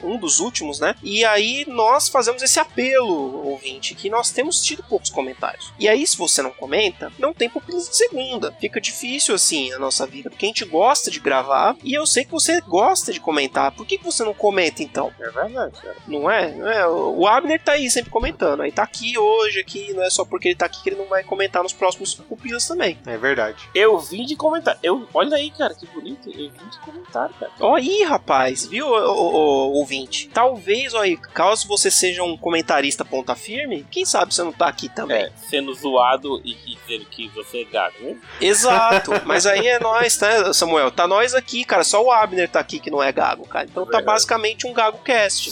[0.02, 0.94] um dos últimos, né?
[1.02, 5.72] E aí nós fazemos esse apelo, ouvinte, que nós temos tido poucos comentários.
[5.78, 8.52] E aí, se você não comenta, não tem pupilas de segunda.
[8.60, 12.24] Fica difícil assim a nossa vida, porque a gente gosta de gravar e eu sei
[12.24, 13.72] que você gosta de comentar.
[13.72, 15.12] Por que, que você não comenta então?
[15.20, 15.96] É verdade, cara.
[16.06, 16.52] Não é?
[16.52, 16.86] Não é?
[16.88, 18.62] O Abner tá aí sempre comentando.
[18.62, 21.06] Aí tá aqui hoje, aqui, não é só porque ele tá aqui que ele não
[21.06, 22.98] vai comentar nos próximos pupilas também.
[23.06, 23.68] É verdade.
[23.74, 24.78] Eu vim de comentário.
[24.82, 26.28] Eu, olha aí, cara, que bonito.
[26.30, 27.52] Eu vim de comentário, cara.
[27.60, 30.28] Ó aí, rapaz, viu, ô, ô, ô, ouvinte?
[30.28, 34.66] Talvez, ó aí, caso você seja um comentarista ponta firme, quem sabe você não tá
[34.68, 35.22] aqui também.
[35.24, 38.16] É, sendo zoado e, dizendo que você é gago, né?
[38.40, 40.90] Exato, mas aí é nós, né, Samuel?
[40.90, 41.82] Tá nós aqui, cara.
[41.84, 43.64] Só o Abner tá aqui que não é gago, cara.
[43.64, 44.06] Então tá Verdade.
[44.06, 45.50] basicamente um gago cast.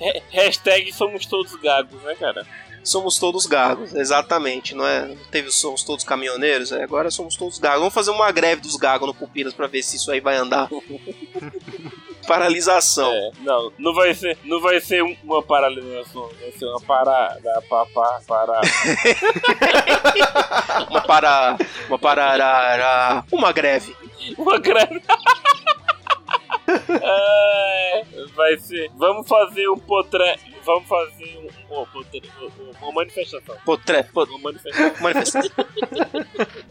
[0.00, 2.46] He- Hashtag somos todos gagos, né, cara?
[2.84, 5.14] Somos todos gagos, exatamente, não é?
[5.30, 7.80] Teve somos todos caminhoneiros, é, agora somos todos gagos.
[7.80, 10.68] Vamos fazer uma greve dos gagos no Pupilas pra ver se isso aí vai andar.
[12.28, 13.12] Paralisação.
[13.12, 17.62] É, não, não vai ser, não vai ser um- uma paralisação, vai ser uma parada,
[17.68, 18.60] pa, pa, para.
[20.90, 21.56] Uma para.
[21.88, 23.24] Uma pararara.
[23.32, 23.96] Uma greve.
[24.36, 25.02] Uma greve.
[27.00, 28.02] É,
[28.34, 28.90] vai ser.
[28.94, 30.36] Vamos fazer um potré.
[30.66, 33.56] Vamos fazer um, potré- um- uma manifestação.
[33.64, 34.06] Potré.
[34.14, 35.02] Uma manifestação.
[35.02, 35.50] Manifestação.
[35.66, 35.74] Ai,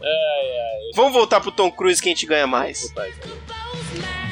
[0.04, 0.90] ai.
[0.94, 2.88] Vamos voltar pro Tom Cruise que a gente ganha mais.
[2.90, 4.27] Botar isso aí.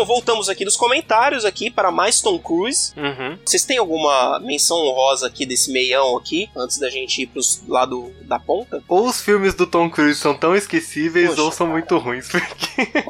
[0.00, 2.94] Bom, voltamos aqui nos comentários aqui para mais Tom Cruise.
[2.96, 3.36] Uhum.
[3.44, 8.10] Vocês têm alguma menção honrosa aqui desse meião aqui, antes da gente ir pros lado
[8.22, 8.82] da ponta?
[8.88, 11.78] Ou os filmes do Tom Cruise são tão esquecíveis Poxa, ou são cara.
[11.78, 13.04] muito ruins, porque.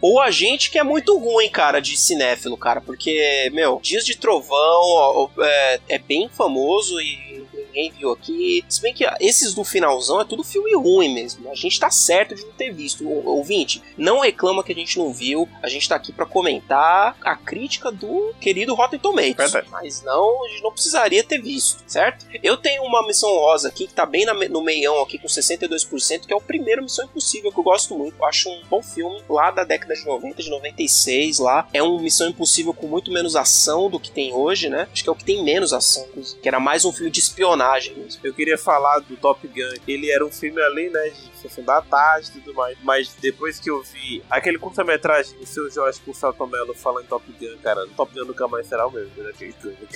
[0.00, 4.16] Ou a gente que é muito ruim, cara, de cinéfilo, cara, porque, meu, Dias de
[4.16, 7.29] Trovão ó, ó, é, é bem famoso e
[7.70, 8.64] ninguém viu aqui.
[8.68, 11.50] Se bem que esses do finalzão é tudo filme ruim mesmo.
[11.50, 13.06] A gente tá certo de não ter visto.
[13.08, 15.48] Ô, Ouvinte, não reclama que a gente não viu.
[15.62, 19.36] A gente tá aqui pra comentar a crítica do querido Rotten Tomatoes.
[19.36, 19.68] Verdade.
[19.70, 22.26] Mas não, a gente não precisaria ter visto, certo?
[22.42, 26.26] Eu tenho uma missão rosa aqui que tá bem na no meião aqui com 62%,
[26.26, 28.16] que é o primeiro Missão Impossível, que eu gosto muito.
[28.18, 31.68] Eu acho um bom filme lá da década de 90, de 96 lá.
[31.72, 34.88] É um Missão Impossível com muito menos ação do que tem hoje, né?
[34.92, 36.06] Acho que é o que tem menos ação,
[36.42, 37.59] que era mais um filme de espionagem
[37.94, 38.20] mesmo.
[38.22, 39.74] Eu queria falar do Top Gun.
[39.86, 42.76] Ele era um filme ali, né, de sessão da tarde e tudo mais.
[42.82, 47.04] Mas depois que eu vi aquele curta-metragem do seu Jorge com o Celton Mello falando
[47.04, 49.32] em Top Gun, cara, Top Gun nunca mais será o mesmo, né?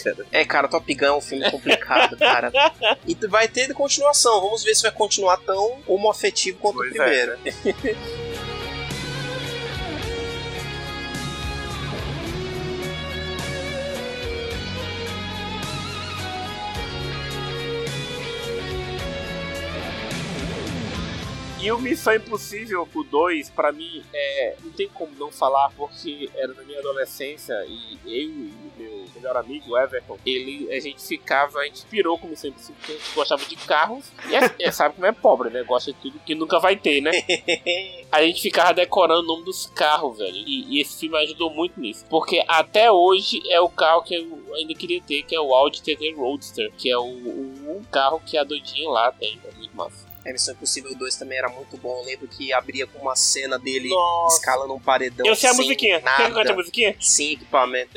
[0.03, 0.27] Cara.
[0.33, 2.53] É, cara, Top Gun é um filme complicado, cara.
[3.07, 4.40] E vai ter continuação.
[4.40, 7.38] Vamos ver se vai continuar tão homoafetivo quanto Pois o primeiro.
[21.64, 26.29] E o Missão Impossível, o 2, pra mim, é, não tem como não falar, porque
[26.35, 30.79] era na minha adolescência e eu e o meu melhor amigo, o Everton, ele, a
[30.79, 34.35] gente ficava, a gente pirou com Missão Impossível, porque a gente gostava de carros, e
[34.35, 35.62] é, é, sabe como é pobre, né?
[35.62, 37.12] Gosta de tudo que nunca vai ter, né?
[38.12, 40.37] A gente ficava decorando o nome dos carros, velho.
[40.37, 42.05] E, e esse filme ajudou muito nisso.
[42.09, 45.83] Porque até hoje é o carro que eu ainda queria ter, que é o Audi
[45.83, 49.40] TT Roadster, que é o, o, o carro que a doidinha lá tem.
[49.44, 50.13] É muito massa.
[50.26, 51.98] A Missão Impossível 2 também era muito bom.
[52.00, 54.38] Eu lembro que abria com uma cena dele Nossa.
[54.38, 55.26] escalando um paredão.
[55.26, 55.98] Eu sei a musiquinha.
[55.98, 56.16] Quer Nada.
[56.16, 56.96] que eu cante a musiquinha?
[56.98, 57.90] Sem equipamento.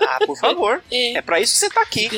[0.00, 0.82] Ah, por favor.
[0.90, 2.08] É pra isso que você tá aqui.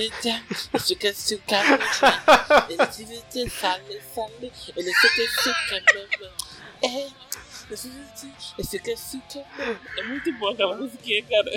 [9.97, 11.51] É muito boa aquela musiquinha, cara.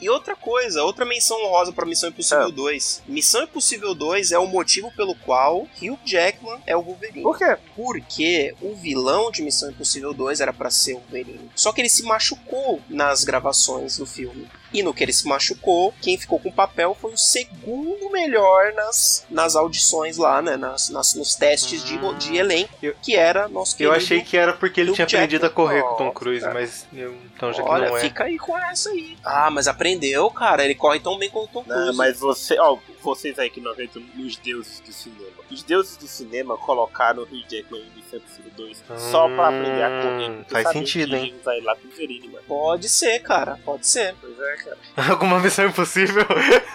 [0.00, 3.02] E outra coisa, outra menção honrosa pra Missão Impossível 2.
[3.06, 7.22] Missão Impossível 2 é o motivo pelo qual Hugh Jackman é o Wolverine.
[7.22, 7.56] Por quê?
[7.74, 11.50] Porque o vilão de Missão Impossível 2 era pra ser o Wolverine.
[11.54, 14.46] Só que ele se machucou nas gravações do filme.
[14.72, 18.72] E no que ele se machucou, quem ficou com o papel foi o segundo melhor
[18.74, 20.56] nas, nas audições lá, né?
[20.56, 24.80] Nas, nas- nos testes de, de elenco, que era nosso Eu achei que era porque
[24.80, 26.10] ele tinha aprendido a correr com o Tom.
[26.10, 28.00] Cruise, mas eu- então já que Olha, não é.
[28.00, 29.16] fica aí com essa aí.
[29.24, 30.64] Ah, mas aprendeu, cara.
[30.64, 31.86] Ele corre tão bem quanto o Tom Cruise.
[31.86, 35.27] Não, mas você, ó, vocês aí que não acreditam nos deuses do cinema.
[35.50, 39.82] Os deuses do cinema colocaram o Hugh Jackman em Missão Impossível 2 só pra aprender
[39.82, 40.30] a correr.
[40.30, 41.34] Hum, faz sentido, hein?
[41.44, 42.44] Vai lá com o Wolverine, mano.
[42.46, 43.58] Pode ser, cara.
[43.64, 44.14] Pode ser.
[44.20, 44.78] Pois é, cara.
[45.10, 46.24] Alguma missão impossível?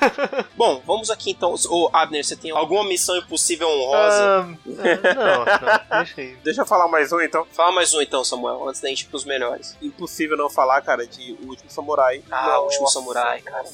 [0.55, 1.53] Bom, vamos aqui então.
[1.69, 4.23] Ô, Abner, você tem alguma missão impossível honrosa?
[4.23, 6.35] Ah, ah, não, não, deixa aí.
[6.43, 7.45] Deixa eu falar mais um então.
[7.51, 9.77] Fala mais um então, Samuel, antes da gente ir pros melhores.
[9.81, 12.23] Impossível não falar, cara, de O Último Samurai.
[12.31, 13.65] Ah, O Último Samurai, cara.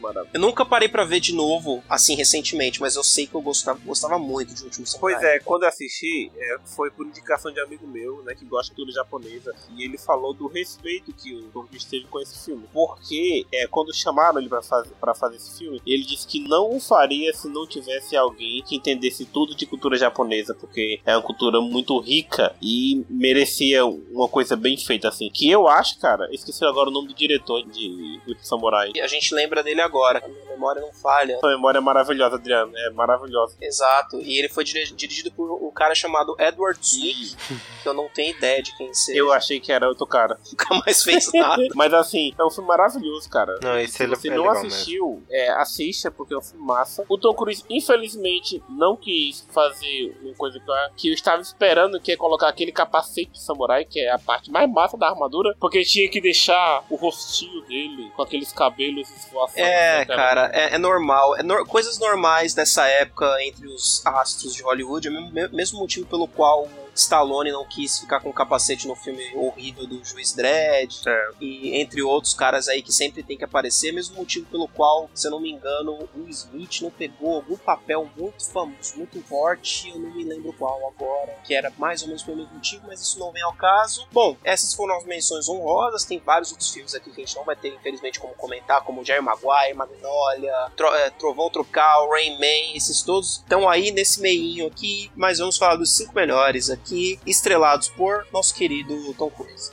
[0.00, 0.30] Maravilha.
[0.34, 3.78] Eu nunca parei pra ver de novo, assim, recentemente, mas eu sei que eu gostava,
[3.84, 5.14] gostava muito de Último Samurai.
[5.14, 8.70] Pois é, quando eu assisti, é, foi por indicação de amigo meu, né, que gosta
[8.70, 12.44] de cultura japonesa, e ele falou do respeito que o Tom Cruise teve com esse
[12.44, 12.64] filme.
[12.72, 16.76] Porque é, quando chamaram ele pra fazer, pra fazer esse filme, ele disse que não
[16.76, 21.22] o faria se não tivesse alguém que entendesse tudo de cultura japonesa, porque é uma
[21.22, 25.30] cultura muito rica e merecia uma coisa bem feita, assim.
[25.30, 28.92] Que eu acho, cara, esqueci agora o nome do diretor de Último Samurai.
[28.94, 31.38] E a gente lembra dele agora, a minha memória não falha.
[31.38, 33.56] Sua memória é maravilhosa, Adriano, é maravilhosa.
[33.60, 37.36] Exato, e ele foi diri- dirigido por um cara chamado Edward Zwick,
[37.82, 39.18] que eu não tenho ideia de quem seja.
[39.18, 40.38] Eu achei que era outro cara.
[40.50, 41.62] nunca mais fez nada.
[41.74, 43.58] Mas assim, é um filme maravilhoso, cara.
[43.62, 47.04] Não, esse Se é, você é não assistiu, é, assista, porque é um filme massa.
[47.08, 52.00] O Tom Cruise, infelizmente, não quis fazer uma coisa que eu, que eu estava esperando,
[52.00, 55.54] que é colocar aquele capacete de samurai, que é a parte mais massa da armadura,
[55.60, 59.56] porque tinha que deixar o rostinho dele com aqueles cabelos esvoaçados.
[59.62, 61.36] É, né, cara, é, é normal.
[61.36, 65.08] É nor- coisas normais dessa época entre os astros de Hollywood.
[65.08, 68.94] É o mesmo, mesmo motivo pelo qual Stallone não quis ficar com o capacete no
[68.96, 70.96] filme horrível do Juiz Dredd.
[71.06, 71.28] É.
[71.40, 73.92] E entre outros caras aí que sempre tem que aparecer.
[73.92, 78.08] Mesmo motivo pelo qual, se eu não me engano, o Smith não pegou algum papel
[78.16, 79.88] muito famoso, muito forte.
[79.90, 81.36] Eu não me lembro qual agora.
[81.44, 84.06] Que era mais ou menos pelo mesmo motivo, mas isso não vem ao caso.
[84.12, 86.04] Bom, essas foram as menções honrosas.
[86.04, 89.04] Tem vários outros filmes aqui que a gente não vai ter, infelizmente, como comentar, como
[89.04, 94.66] Jerry Maguire, Magnolia, Tro- é, Trovão Tropical, Rain Man, esses todos estão aí nesse meinho
[94.66, 96.87] aqui, mas vamos falar dos cinco melhores aqui,
[97.26, 99.72] estrelados por nosso querido Tom Cruise.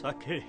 [0.00, 0.42] Sake.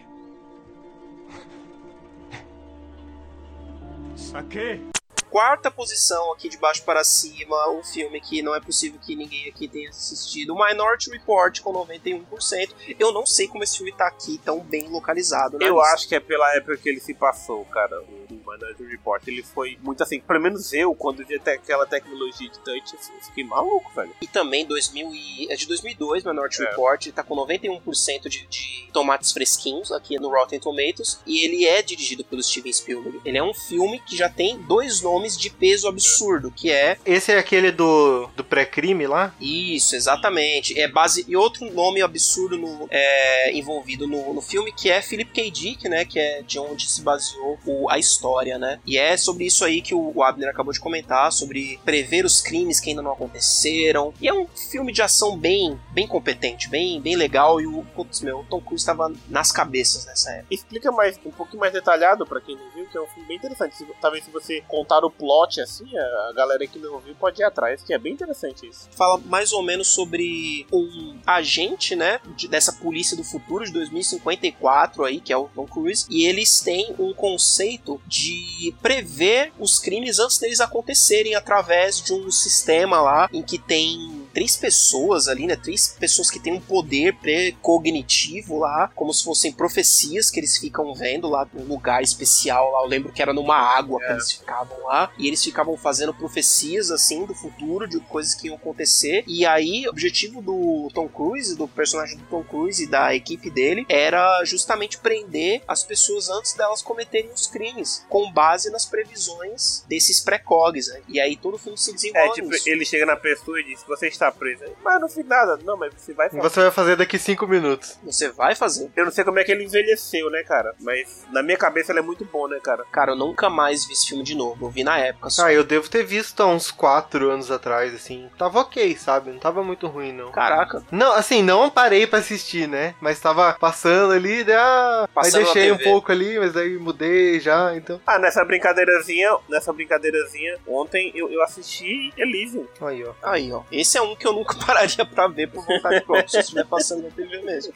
[4.15, 4.90] Sake.
[5.31, 9.47] Quarta posição aqui de baixo para cima, um filme que não é possível que ninguém
[9.47, 12.69] aqui tenha assistido, Minority Report com 91%.
[12.99, 15.57] Eu não sei como esse filme tá aqui tão bem localizado.
[15.57, 15.93] na Eu lista.
[15.93, 18.01] acho que é pela época que ele se passou, cara.
[18.01, 19.25] O Minority Report.
[19.25, 20.19] Ele foi muito assim.
[20.19, 24.13] Pelo menos eu, quando vi até aquela tecnologia de touch, eu fiquei maluco, velho.
[24.21, 26.65] E também 2000 e, é de 2002, Minority É.
[26.69, 31.65] Report, ele tá com 91% de, de tomates fresquinhos aqui no Rotten Tomatoes, e ele
[31.65, 33.21] é dirigido pelo Steven Spielberg.
[33.23, 37.31] Ele é um filme que já tem dois nomes de peso absurdo, que é Esse
[37.31, 39.34] é aquele do, do pré-crime lá?
[39.39, 40.79] isso, exatamente.
[40.79, 45.31] É base e outro nome absurdo no, é, envolvido no, no filme que é Philip
[45.31, 45.51] K.
[45.51, 46.05] Dick, né?
[46.05, 48.79] Que é de onde se baseou o- a história, né?
[48.86, 52.41] E é sobre isso aí que o, o Abner acabou de comentar, sobre prever os
[52.41, 54.13] crimes que ainda não aconteceram.
[54.21, 57.60] E é um filme de ação bem, bem competente, bem, bem legal.
[57.62, 60.47] E o putz, meu, o Tom Cruise estava nas cabeças nessa época.
[60.51, 63.38] Explica mais, um pouquinho mais detalhado pra quem não viu, que é um filme bem
[63.38, 63.75] interessante.
[63.75, 67.43] Se- talvez se você contar o plot assim, a galera que não viu pode ir
[67.45, 68.89] atrás, que é bem interessante isso.
[68.95, 75.04] fala mais ou menos sobre um agente, né, de- dessa polícia do futuro de 2054
[75.06, 80.19] aí, que é o Tom Cruise, e eles têm um conceito de prever os crimes
[80.19, 85.55] antes deles acontecerem através de um sistema lá em que tem três pessoas ali, né,
[85.55, 90.93] três pessoas que têm um poder precognitivo lá, como se fossem profecias que eles ficam
[90.93, 92.81] vendo lá num lugar especial lá.
[92.81, 96.91] Eu lembro que era numa água que eles ficavam lá e eles ficavam fazendo profecias
[96.91, 99.23] assim do futuro, de coisas que iam acontecer.
[99.27, 103.49] E aí, o objetivo do Tom Cruise, do personagem do Tom Cruise e da equipe
[103.49, 109.83] dele, era justamente prender as pessoas antes delas cometerem os crimes, com base nas previsões
[109.87, 110.87] desses precogs.
[110.87, 111.01] Né?
[111.07, 112.29] E aí todo o filme se desenvolve.
[112.29, 112.69] É, tipo, nisso.
[112.69, 114.65] ele chega na pessoa e diz: Você está preso.
[114.84, 115.57] Mas não fiz nada.
[115.63, 116.41] Não, mas você vai fazer.
[116.41, 117.97] Você vai fazer daqui cinco minutos.
[118.03, 118.91] Você vai fazer.
[118.95, 120.75] Eu não sei como é que ele envelheceu, né, cara?
[120.81, 122.84] Mas na minha cabeça ele é muito bom, né, cara?
[122.91, 124.65] Cara, eu nunca mais vi esse filme de novo.
[124.65, 125.29] Eu vi na época.
[125.29, 125.45] Só.
[125.45, 128.29] Ah, eu devo ter visto há uns 4 anos atrás, assim.
[128.38, 129.31] Tava ok, sabe?
[129.31, 130.31] Não tava muito ruim, não.
[130.31, 130.84] Caraca.
[130.91, 132.95] Não, assim, não parei pra assistir, né?
[132.99, 137.76] Mas tava passando ali, daí, ah, aí deixei um pouco ali, mas daí mudei já,
[137.76, 138.01] então.
[138.05, 142.67] Ah, nessa brincadeirazinha, nessa brincadeirazinha, ontem eu, eu assisti Elysium.
[142.82, 143.13] Aí, ó.
[143.24, 143.61] Aí, ó.
[143.72, 147.03] Esse é um que eu nunca pararia pra ver por vontade própria, se estiver passando
[147.03, 147.74] na TV mesmo.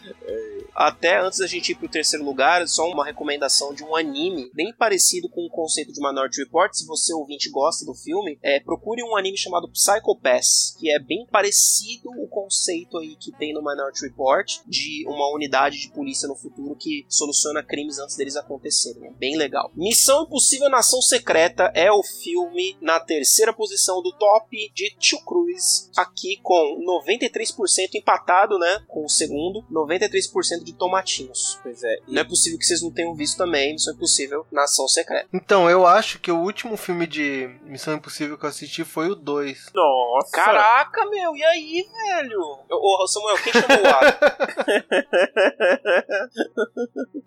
[0.76, 4.74] Até antes da gente ir pro terceiro lugar, só uma recomendação de um anime bem
[4.74, 6.74] parecido com o conceito de Minority Report.
[6.74, 11.00] Se você ouvinte gosta do filme, é, procure um anime chamado Psycho Pass, que é
[11.00, 16.28] bem parecido o conceito aí que tem no Minority Report de uma unidade de polícia
[16.28, 19.08] no futuro que soluciona crimes antes deles acontecerem.
[19.08, 19.72] É bem legal.
[19.76, 25.90] Missão Impossível Nação Secreta é o filme na terceira posição do top de Tio Cruz,
[25.96, 31.60] aqui com 93% empatado, né, com o segundo, 93% de tomatinhos.
[31.62, 32.00] Pois é.
[32.08, 35.28] E Não é possível que vocês não tenham visto também Missão Impossível Nação Secreta.
[35.34, 39.16] Então, eu acho que o último filme de Missão Impossível que eu assisti foi o
[39.16, 39.72] 2.
[39.74, 40.32] Nossa!
[40.32, 42.42] Caraca, meu, e aí, velho?
[42.70, 44.16] Ô, ô, Samuel, quem chamou o Adam?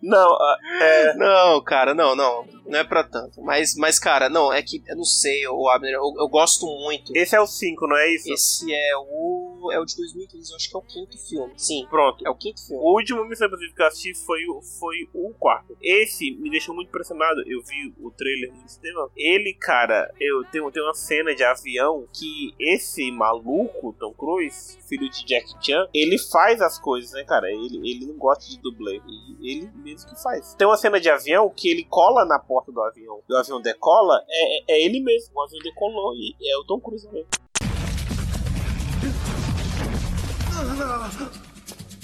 [0.02, 1.14] Não, ah, é.
[1.14, 2.46] Não, cara, não, não.
[2.66, 3.42] Não é pra tanto.
[3.42, 7.12] Mas, mas cara, não, é que eu não sei, o Abner, eu, eu gosto muito.
[7.14, 8.32] Esse é o 5, não é isso?
[8.32, 9.70] Esse é o.
[9.72, 11.52] É o de 2015, eu acho que é o quinto filme.
[11.56, 12.26] Sim, Pronto.
[12.26, 12.82] é o quinto filme.
[12.82, 15.76] O último Missão Impossível que eu assisti foi, o- foi o quarto.
[15.82, 17.40] Esse me deixou muito impressionado.
[17.46, 19.10] Eu vi o trailer no cinema.
[19.16, 25.08] Ele, cara, eu tenho, tem uma cena de avião que esse maluco, Tom Cruise, filho
[25.10, 27.50] de Jack Chan, ele faz as coisas, né, cara?
[27.50, 29.00] Ele, ele não gosta de dublê.
[29.42, 30.54] Ele mesmo que faz.
[30.54, 33.20] Tem uma cena de avião que ele cola na porta do avião.
[33.28, 35.34] E o avião decola, é, é- é ele mesmo.
[35.36, 37.28] O avião decolou e é o Tom Cruise mesmo.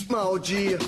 [0.09, 0.79] Mau dia.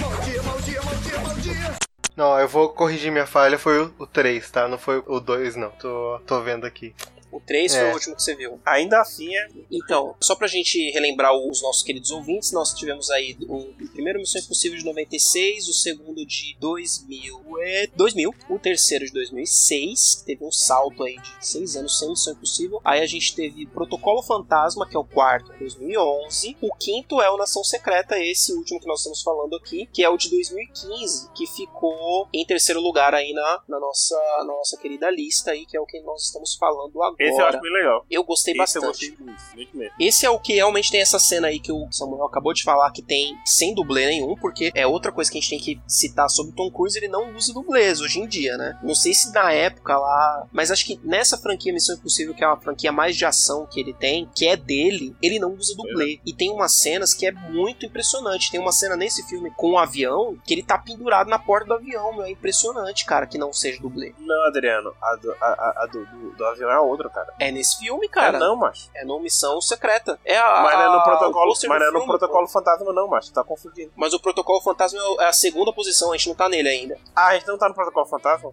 [0.00, 1.74] Mau dia, mau dia, mau dia, mau dia.
[2.16, 4.68] Não, eu vou corrigir minha falha, foi o 3, tá?
[4.68, 5.70] Não foi o 2, não.
[5.70, 6.94] Tô, tô vendo aqui.
[7.34, 7.90] O 3 foi É.
[7.90, 8.60] o último que você viu.
[8.64, 9.48] Ainda assim, é.
[9.70, 14.40] Então, só pra gente relembrar os nossos queridos ouvintes, nós tivemos aí o primeiro Missão
[14.40, 20.44] Impossível de 96, o segundo de 2000, é, 2000 o terceiro de 2006, que teve
[20.44, 22.80] um salto aí de 6 anos sem Missão Impossível.
[22.84, 26.56] Aí a gente teve Protocolo Fantasma, que é o quarto, de 2011.
[26.60, 30.08] O quinto é o Nação Secreta, esse último que nós estamos falando aqui, que é
[30.08, 35.10] o de 2015, que ficou em terceiro lugar aí na, na, nossa, na nossa querida
[35.10, 37.14] lista aí, que é o que nós estamos falando agora.
[37.28, 38.06] Esse eu acho bem legal.
[38.10, 38.82] Eu gostei Esse bastante.
[38.84, 39.94] eu gostei muito, muito mesmo.
[40.00, 42.90] Esse é o que realmente tem essa cena aí que o Samuel acabou de falar
[42.90, 46.28] que tem sem dublê nenhum, porque é outra coisa que a gente tem que citar
[46.28, 48.78] sobre o Tom Cruise, ele não usa dublês hoje em dia, né?
[48.82, 52.46] Não sei se na época lá, mas acho que nessa franquia Missão Impossível, que é
[52.46, 56.20] uma franquia mais de ação que ele tem, que é dele, ele não usa dublê.
[56.24, 58.50] E tem umas cenas que é muito impressionante.
[58.50, 61.74] Tem uma cena nesse filme com um avião que ele tá pendurado na porta do
[61.74, 62.24] avião, meu.
[62.24, 64.14] É impressionante, cara, que não seja dublê.
[64.18, 67.32] Não, Adriano, a do, a, a- a do, do, do avião é outra, cara.
[67.38, 68.36] É nesse filme, cara.
[68.36, 68.90] É não, macho.
[68.94, 70.18] É no Missão Secreta.
[70.24, 73.08] É a, Mas não é no protocolo, mas não é no filme, protocolo fantasma, não,
[73.08, 73.32] macho.
[73.32, 73.92] Tá confundindo.
[73.96, 76.98] Mas o protocolo fantasma é a segunda posição, a gente não tá nele ainda.
[77.14, 78.52] Ah, a gente não tá no protocolo fantasma?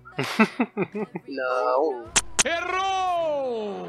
[1.27, 2.05] Não.
[2.45, 3.87] Errou!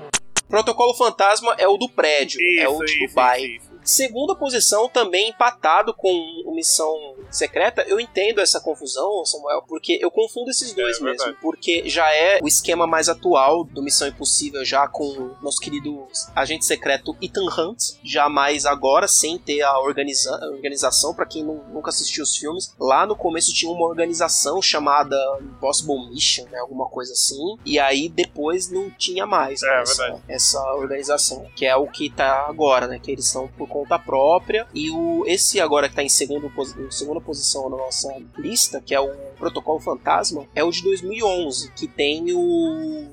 [0.48, 3.42] Protocolo fantasma é o do prédio, é o de Dubai.
[3.42, 3.72] isso, isso.
[3.82, 6.94] Segunda posição, também empatado com Missão
[7.30, 7.82] Secreta.
[7.88, 11.34] Eu entendo essa confusão, Samuel, porque eu confundo esses dois É mesmo.
[11.40, 16.06] Porque já é o esquema mais atual do Missão Impossível, já com o nosso querido
[16.34, 21.14] agente secreto Ethan Hunt, já mais agora, sem ter a organiza organização.
[21.14, 26.08] Pra quem não- nunca assistiu os filmes, lá no começo tinha uma organização chamada Impossible
[26.10, 27.56] Mission, né, alguma coisa assim.
[27.64, 30.22] E aí depois não tinha mais É, né, verdade.
[30.28, 32.98] essa, essa organização, que é o que tá agora, né?
[32.98, 34.66] Que eles estão por conta própria.
[34.74, 38.94] E o esse agora que tá em, segundo, em segunda posição na nossa lista, que
[38.94, 43.06] é o Protocolo Fantasma, é o de 2011, que tem o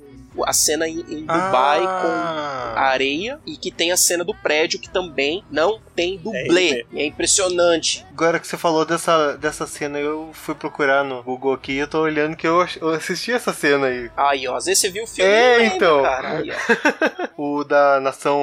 [0.45, 4.33] a cena em, em Dubai com a Ah, areia e que tem a cena do
[4.33, 6.79] prédio que também não tem É dublê.
[6.79, 8.05] isso É, impressionante.
[8.19, 11.87] Agora que você falou dessa, dessa cena, eu fui procurar no Google aqui e eu
[11.87, 14.11] tô olhando que eu, eu assisti essa cena aí.
[14.17, 15.31] Aí, ó, às vezes você viu o filme.
[15.31, 16.01] É, lembra, então.
[16.03, 16.29] Cara.
[16.37, 17.29] Aí, ó.
[17.41, 18.37] O da Nação.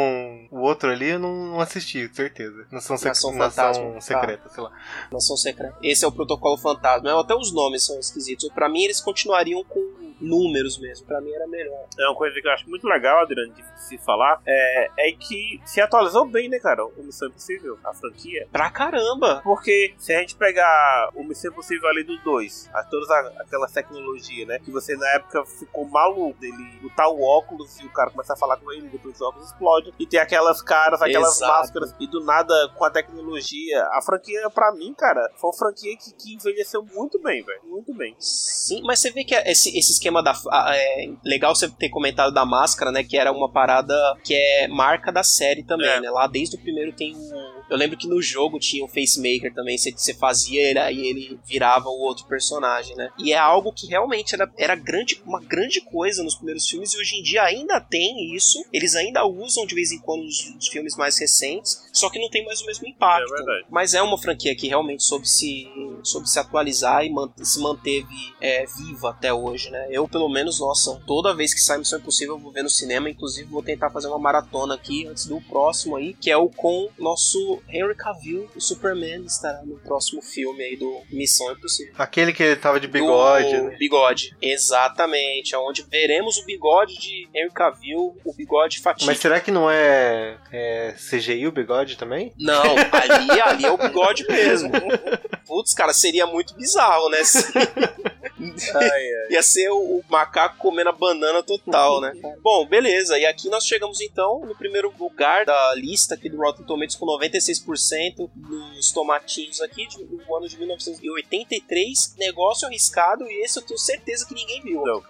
[0.51, 2.67] O outro ali eu não, não assisti, com certeza.
[2.73, 4.01] Nação, sec- Nação Nação Fantasma, tá.
[4.01, 4.71] Secreta, sei lá.
[5.13, 5.77] Nação Secreta.
[5.83, 7.21] Esse é o protocolo fantasma.
[7.21, 8.49] Até os nomes são esquisitos.
[8.55, 11.07] Pra mim, eles continuariam com números mesmo.
[11.07, 11.77] Pra mim era melhor.
[11.99, 15.61] É uma coisa que eu acho muito legal, Adriano, de se falar, é, é que
[15.67, 16.87] se atualizou bem, né, cara?
[16.87, 18.49] O Missão Impossível, a franquia.
[18.51, 19.43] Pra caramba!
[19.45, 19.66] Porque
[19.99, 23.09] se a gente pegar o Missão Impossível ali do 2, a todas
[23.41, 24.59] aquelas tecnologias, né?
[24.59, 28.37] Que você na época ficou maluco dele botar o óculos e o cara começa a
[28.37, 29.93] falar com ele, depois o óculos explode.
[29.99, 31.53] E tem aquelas caras, aquelas Exato.
[31.53, 31.95] máscaras.
[32.01, 33.83] E do nada, com a tecnologia.
[33.93, 37.61] A franquia, pra mim, cara, foi uma franquia que, que envelheceu muito bem, velho.
[37.65, 38.15] Muito bem.
[38.19, 40.33] Sim, mas você vê que esse, esse esquema da.
[40.75, 43.03] É legal você ter comentado da máscara, né?
[43.05, 43.95] Que era uma parada
[44.25, 46.01] que é marca da série também, É.
[46.01, 46.11] né?
[46.11, 47.56] Lá desde o primeiro tem um.
[47.71, 51.39] Eu lembro que no jogo tinha o Facemaker também, você, você fazia ele, aí ele
[51.45, 53.11] virava o outro personagem, né?
[53.19, 56.99] E é algo que realmente era, era grande, uma grande coisa nos primeiros filmes e
[56.99, 58.65] hoje em dia ainda tem isso.
[58.73, 62.31] Eles ainda usam de vez em quando nos, nos filmes mais recentes, só que não
[62.31, 63.33] tem mais o mesmo impacto.
[63.33, 63.67] É verdade.
[63.71, 65.67] Mas é uma franquia que realmente soube se,
[66.03, 68.07] soube se atualizar e man- se manteve
[68.41, 69.87] é, viva até hoje, né?
[69.91, 73.11] Eu, pelo menos, nossa, toda vez que sai Missão Impossível eu vou ver no cinema.
[73.11, 76.89] Inclusive, vou tentar fazer uma maratona aqui antes do próximo aí, que é o com
[76.99, 81.95] nosso Henry Cavill, o Superman, estará no próximo filme aí do Missão Impossível.
[81.99, 83.77] Aquele que ele tava de bigode, Do né?
[83.79, 85.55] Bigode, exatamente.
[85.57, 89.11] Onde veremos o bigode de Henry Cavill, o bigode fatídico.
[89.11, 92.33] Mas será que não é, é CGI o bigode também?
[92.39, 94.71] Não, ali, ali é o bigode mesmo.
[95.47, 97.19] Putz, cara, seria muito bizarro, né?
[98.39, 99.33] Ai, ai.
[99.33, 102.13] Ia ser o, o macaco comendo a banana total, né?
[102.43, 103.19] Bom, beleza.
[103.19, 107.07] E aqui nós chegamos então no primeiro lugar da lista aqui do Rotten Tomatoes com
[107.07, 112.15] 96% nos tomatinhos aqui de- do ano de 1983.
[112.19, 114.83] Negócio arriscado e esse eu tenho certeza que ninguém viu.
[114.83, 115.01] Não.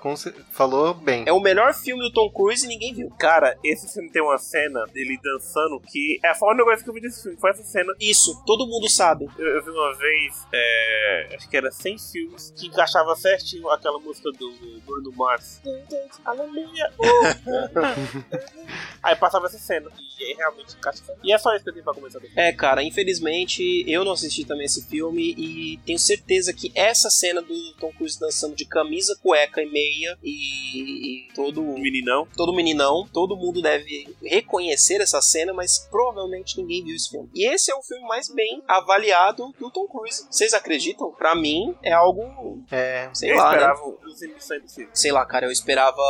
[0.53, 1.24] Falou bem.
[1.26, 3.11] É o melhor filme do Tom Cruise e ninguém viu.
[3.18, 7.01] Cara, esse filme tem uma cena dele dançando que é a coisa que eu vi
[7.01, 7.39] desse filme.
[7.39, 7.93] Foi essa cena.
[8.01, 9.26] Isso, todo mundo sabe.
[9.39, 13.99] Eu, eu vi uma vez, é, acho que era 100 filmes, que encaixava certinho aquela
[13.99, 15.61] música do Bruno Mars.
[16.24, 16.93] Aleluia!
[16.99, 18.66] uh.
[19.03, 19.91] aí passava essa cena.
[20.18, 21.03] E aí realmente encaixa.
[21.22, 22.20] E é só isso que eu tenho pra começar.
[22.35, 27.43] É, cara, infelizmente eu não assisti também esse filme e tenho certeza que essa cena
[27.43, 32.27] do Tom Cruise dançando de camisa, cueca e meia e, e todo meninão.
[32.37, 37.29] todo meninão, todo mundo deve reconhecer essa cena, mas provavelmente ninguém viu esse filme.
[37.35, 40.16] E esse é o filme mais bem avaliado do Tom Cruise.
[40.31, 41.11] Vocês acreditam?
[41.12, 43.09] Pra mim é algo, É.
[43.12, 43.57] sei eu lá, né?
[43.57, 44.91] esperava os Missão Impossível.
[44.95, 46.01] Sei lá, cara, eu esperava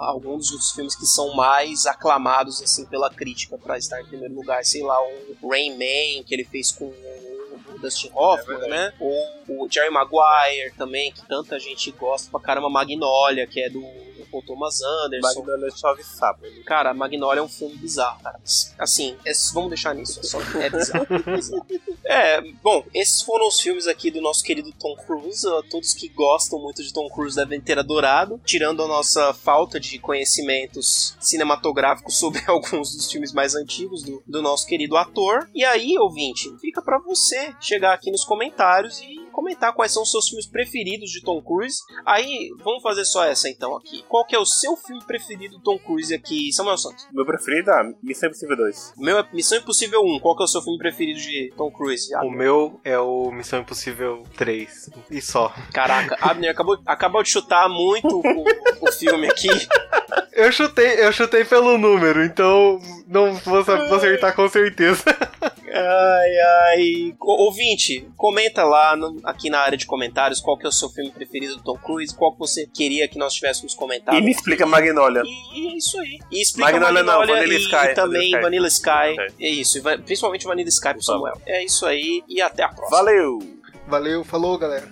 [0.00, 4.34] alguns dos outros filmes que são mais aclamados assim pela crítica pra estar em primeiro
[4.34, 4.96] lugar, sei lá,
[5.42, 8.92] o Rain Man que ele fez com o Dustin Hoffman, É né?
[9.00, 13.82] Ou o Jerry Maguire também, que tanta gente gosta pra caramba, Magnolia, que é do
[14.30, 15.40] Paul Thomas Anderson.
[15.40, 16.44] Magnolia chove sapo.
[16.46, 18.38] Ele- Cara, Magnolia é um filme bizarro, cara.
[18.78, 20.20] Assim, é- vamos deixar nisso.
[20.20, 21.06] É, só, é bizarro.
[21.10, 21.66] é bizarro.
[22.04, 25.46] É, bom, esses foram os filmes aqui do nosso querido Tom Cruise.
[25.70, 28.40] Todos que gostam muito de Tom Cruise devem ter adorado.
[28.44, 34.40] Tirando a nossa falta de conhecimentos cinematográficos sobre alguns dos filmes mais antigos do, do
[34.42, 35.48] nosso querido ator.
[35.54, 40.10] E aí, ouvinte, fica pra você chegar aqui nos comentários e comentar quais são os
[40.10, 41.78] seus filmes preferidos de Tom Cruise.
[42.04, 44.04] Aí, vamos fazer só essa então aqui.
[44.08, 47.06] Qual que é o seu filme preferido do Tom Cruise aqui, Samuel Santos?
[47.12, 48.94] Meu preferido é Missão Impossível 2.
[48.96, 50.18] O meu é Missão Impossível 1.
[50.18, 52.12] Qual que é o seu filme preferido de Tom Cruise?
[52.16, 54.90] O meu é o Missão Impossível 3.
[55.08, 55.54] E só.
[55.72, 59.48] Caraca, Abner acabou, acabou de chutar muito o, o filme aqui.
[60.38, 65.02] Eu chutei, eu chutei pelo número, então não vou acertar com certeza.
[65.72, 66.38] Ai,
[66.74, 67.14] ai.
[67.20, 71.10] Ouvinte, comenta lá no- aqui na área de comentários qual que é o seu filme
[71.10, 74.16] preferido do Tom Cruise, qual que você queria que nós tivéssemos comentado.
[74.16, 75.22] E me explica Magnolia.
[75.24, 76.18] E, e é isso aí.
[76.30, 79.10] E explica Magnolia não, Magnolia Vanilla e, Sky, e também Vanilla Vanilla Sky.
[79.28, 79.44] Sky.
[79.44, 81.40] É isso, e principalmente Vanilla Sky pro Samuel.
[81.46, 82.96] É isso aí e até a próxima.
[82.98, 83.38] Valeu!
[83.86, 84.88] Valeu, falou, galera.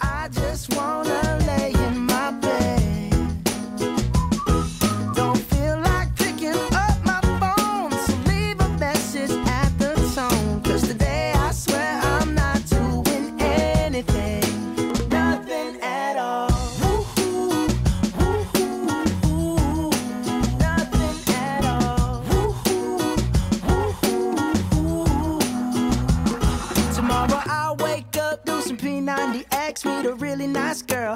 [0.00, 1.27] I just wanna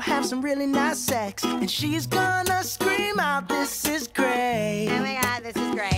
[0.03, 5.19] have some really nice sex, and she's gonna scream out, "This is great!" Oh my
[5.23, 5.92] god, this is great.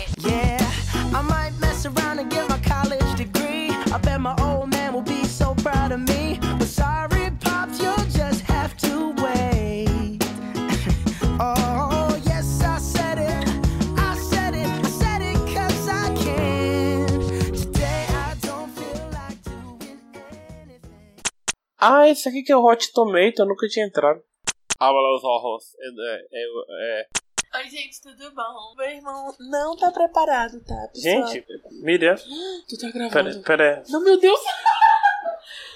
[21.86, 24.22] Ah, esse aqui que é o Hot Tomato, eu nunca tinha entrado.
[24.80, 25.76] Habla los ojos.
[25.78, 25.88] É,
[26.32, 27.06] é, é,
[27.58, 28.74] Oi, gente, tudo bom?
[28.76, 31.26] Meu irmão não tá preparado, tá, pessoal?
[31.26, 31.44] Gente,
[31.82, 32.16] Miriam,
[32.68, 33.42] Tu tá gravando.
[33.42, 33.82] pera, pera.
[33.90, 34.40] Não, meu Deus.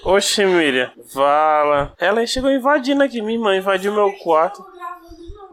[0.05, 1.95] Oxe, Miriam, vala.
[1.99, 4.65] Ela chegou invadindo aqui, minha irmã invadiu meu quarto.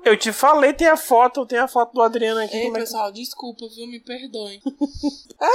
[0.05, 2.55] Eu te falei, tem a foto, tem a foto do Adriano aqui.
[2.55, 3.87] Ei, é que- pessoal, desculpa, viu?
[3.87, 4.61] Me perdoem.
[5.37, 5.49] Ah!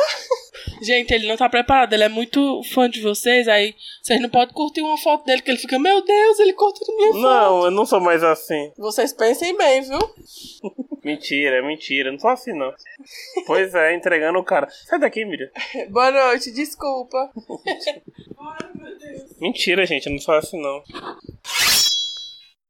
[0.83, 1.95] Gente, ele não tá preparado.
[1.95, 3.49] Ele é muito fã de vocês.
[3.49, 6.95] Aí vocês não podem curtir uma foto dele, que ele fica, meu Deus, ele curtindo
[6.97, 7.23] minha foto.
[7.23, 8.71] Não, eu não sou mais assim.
[8.77, 9.99] Vocês pensem bem, viu?
[11.03, 12.13] Mentira, é mentira.
[12.13, 12.75] Não sou assim, não.
[13.47, 14.69] Pois é, entregando o cara.
[14.87, 15.49] Sai daqui, Miriam.
[15.89, 17.31] Boa noite, desculpa.
[18.39, 19.23] Ai, meu Deus.
[19.41, 20.83] Mentira, gente, eu não sou assim, não.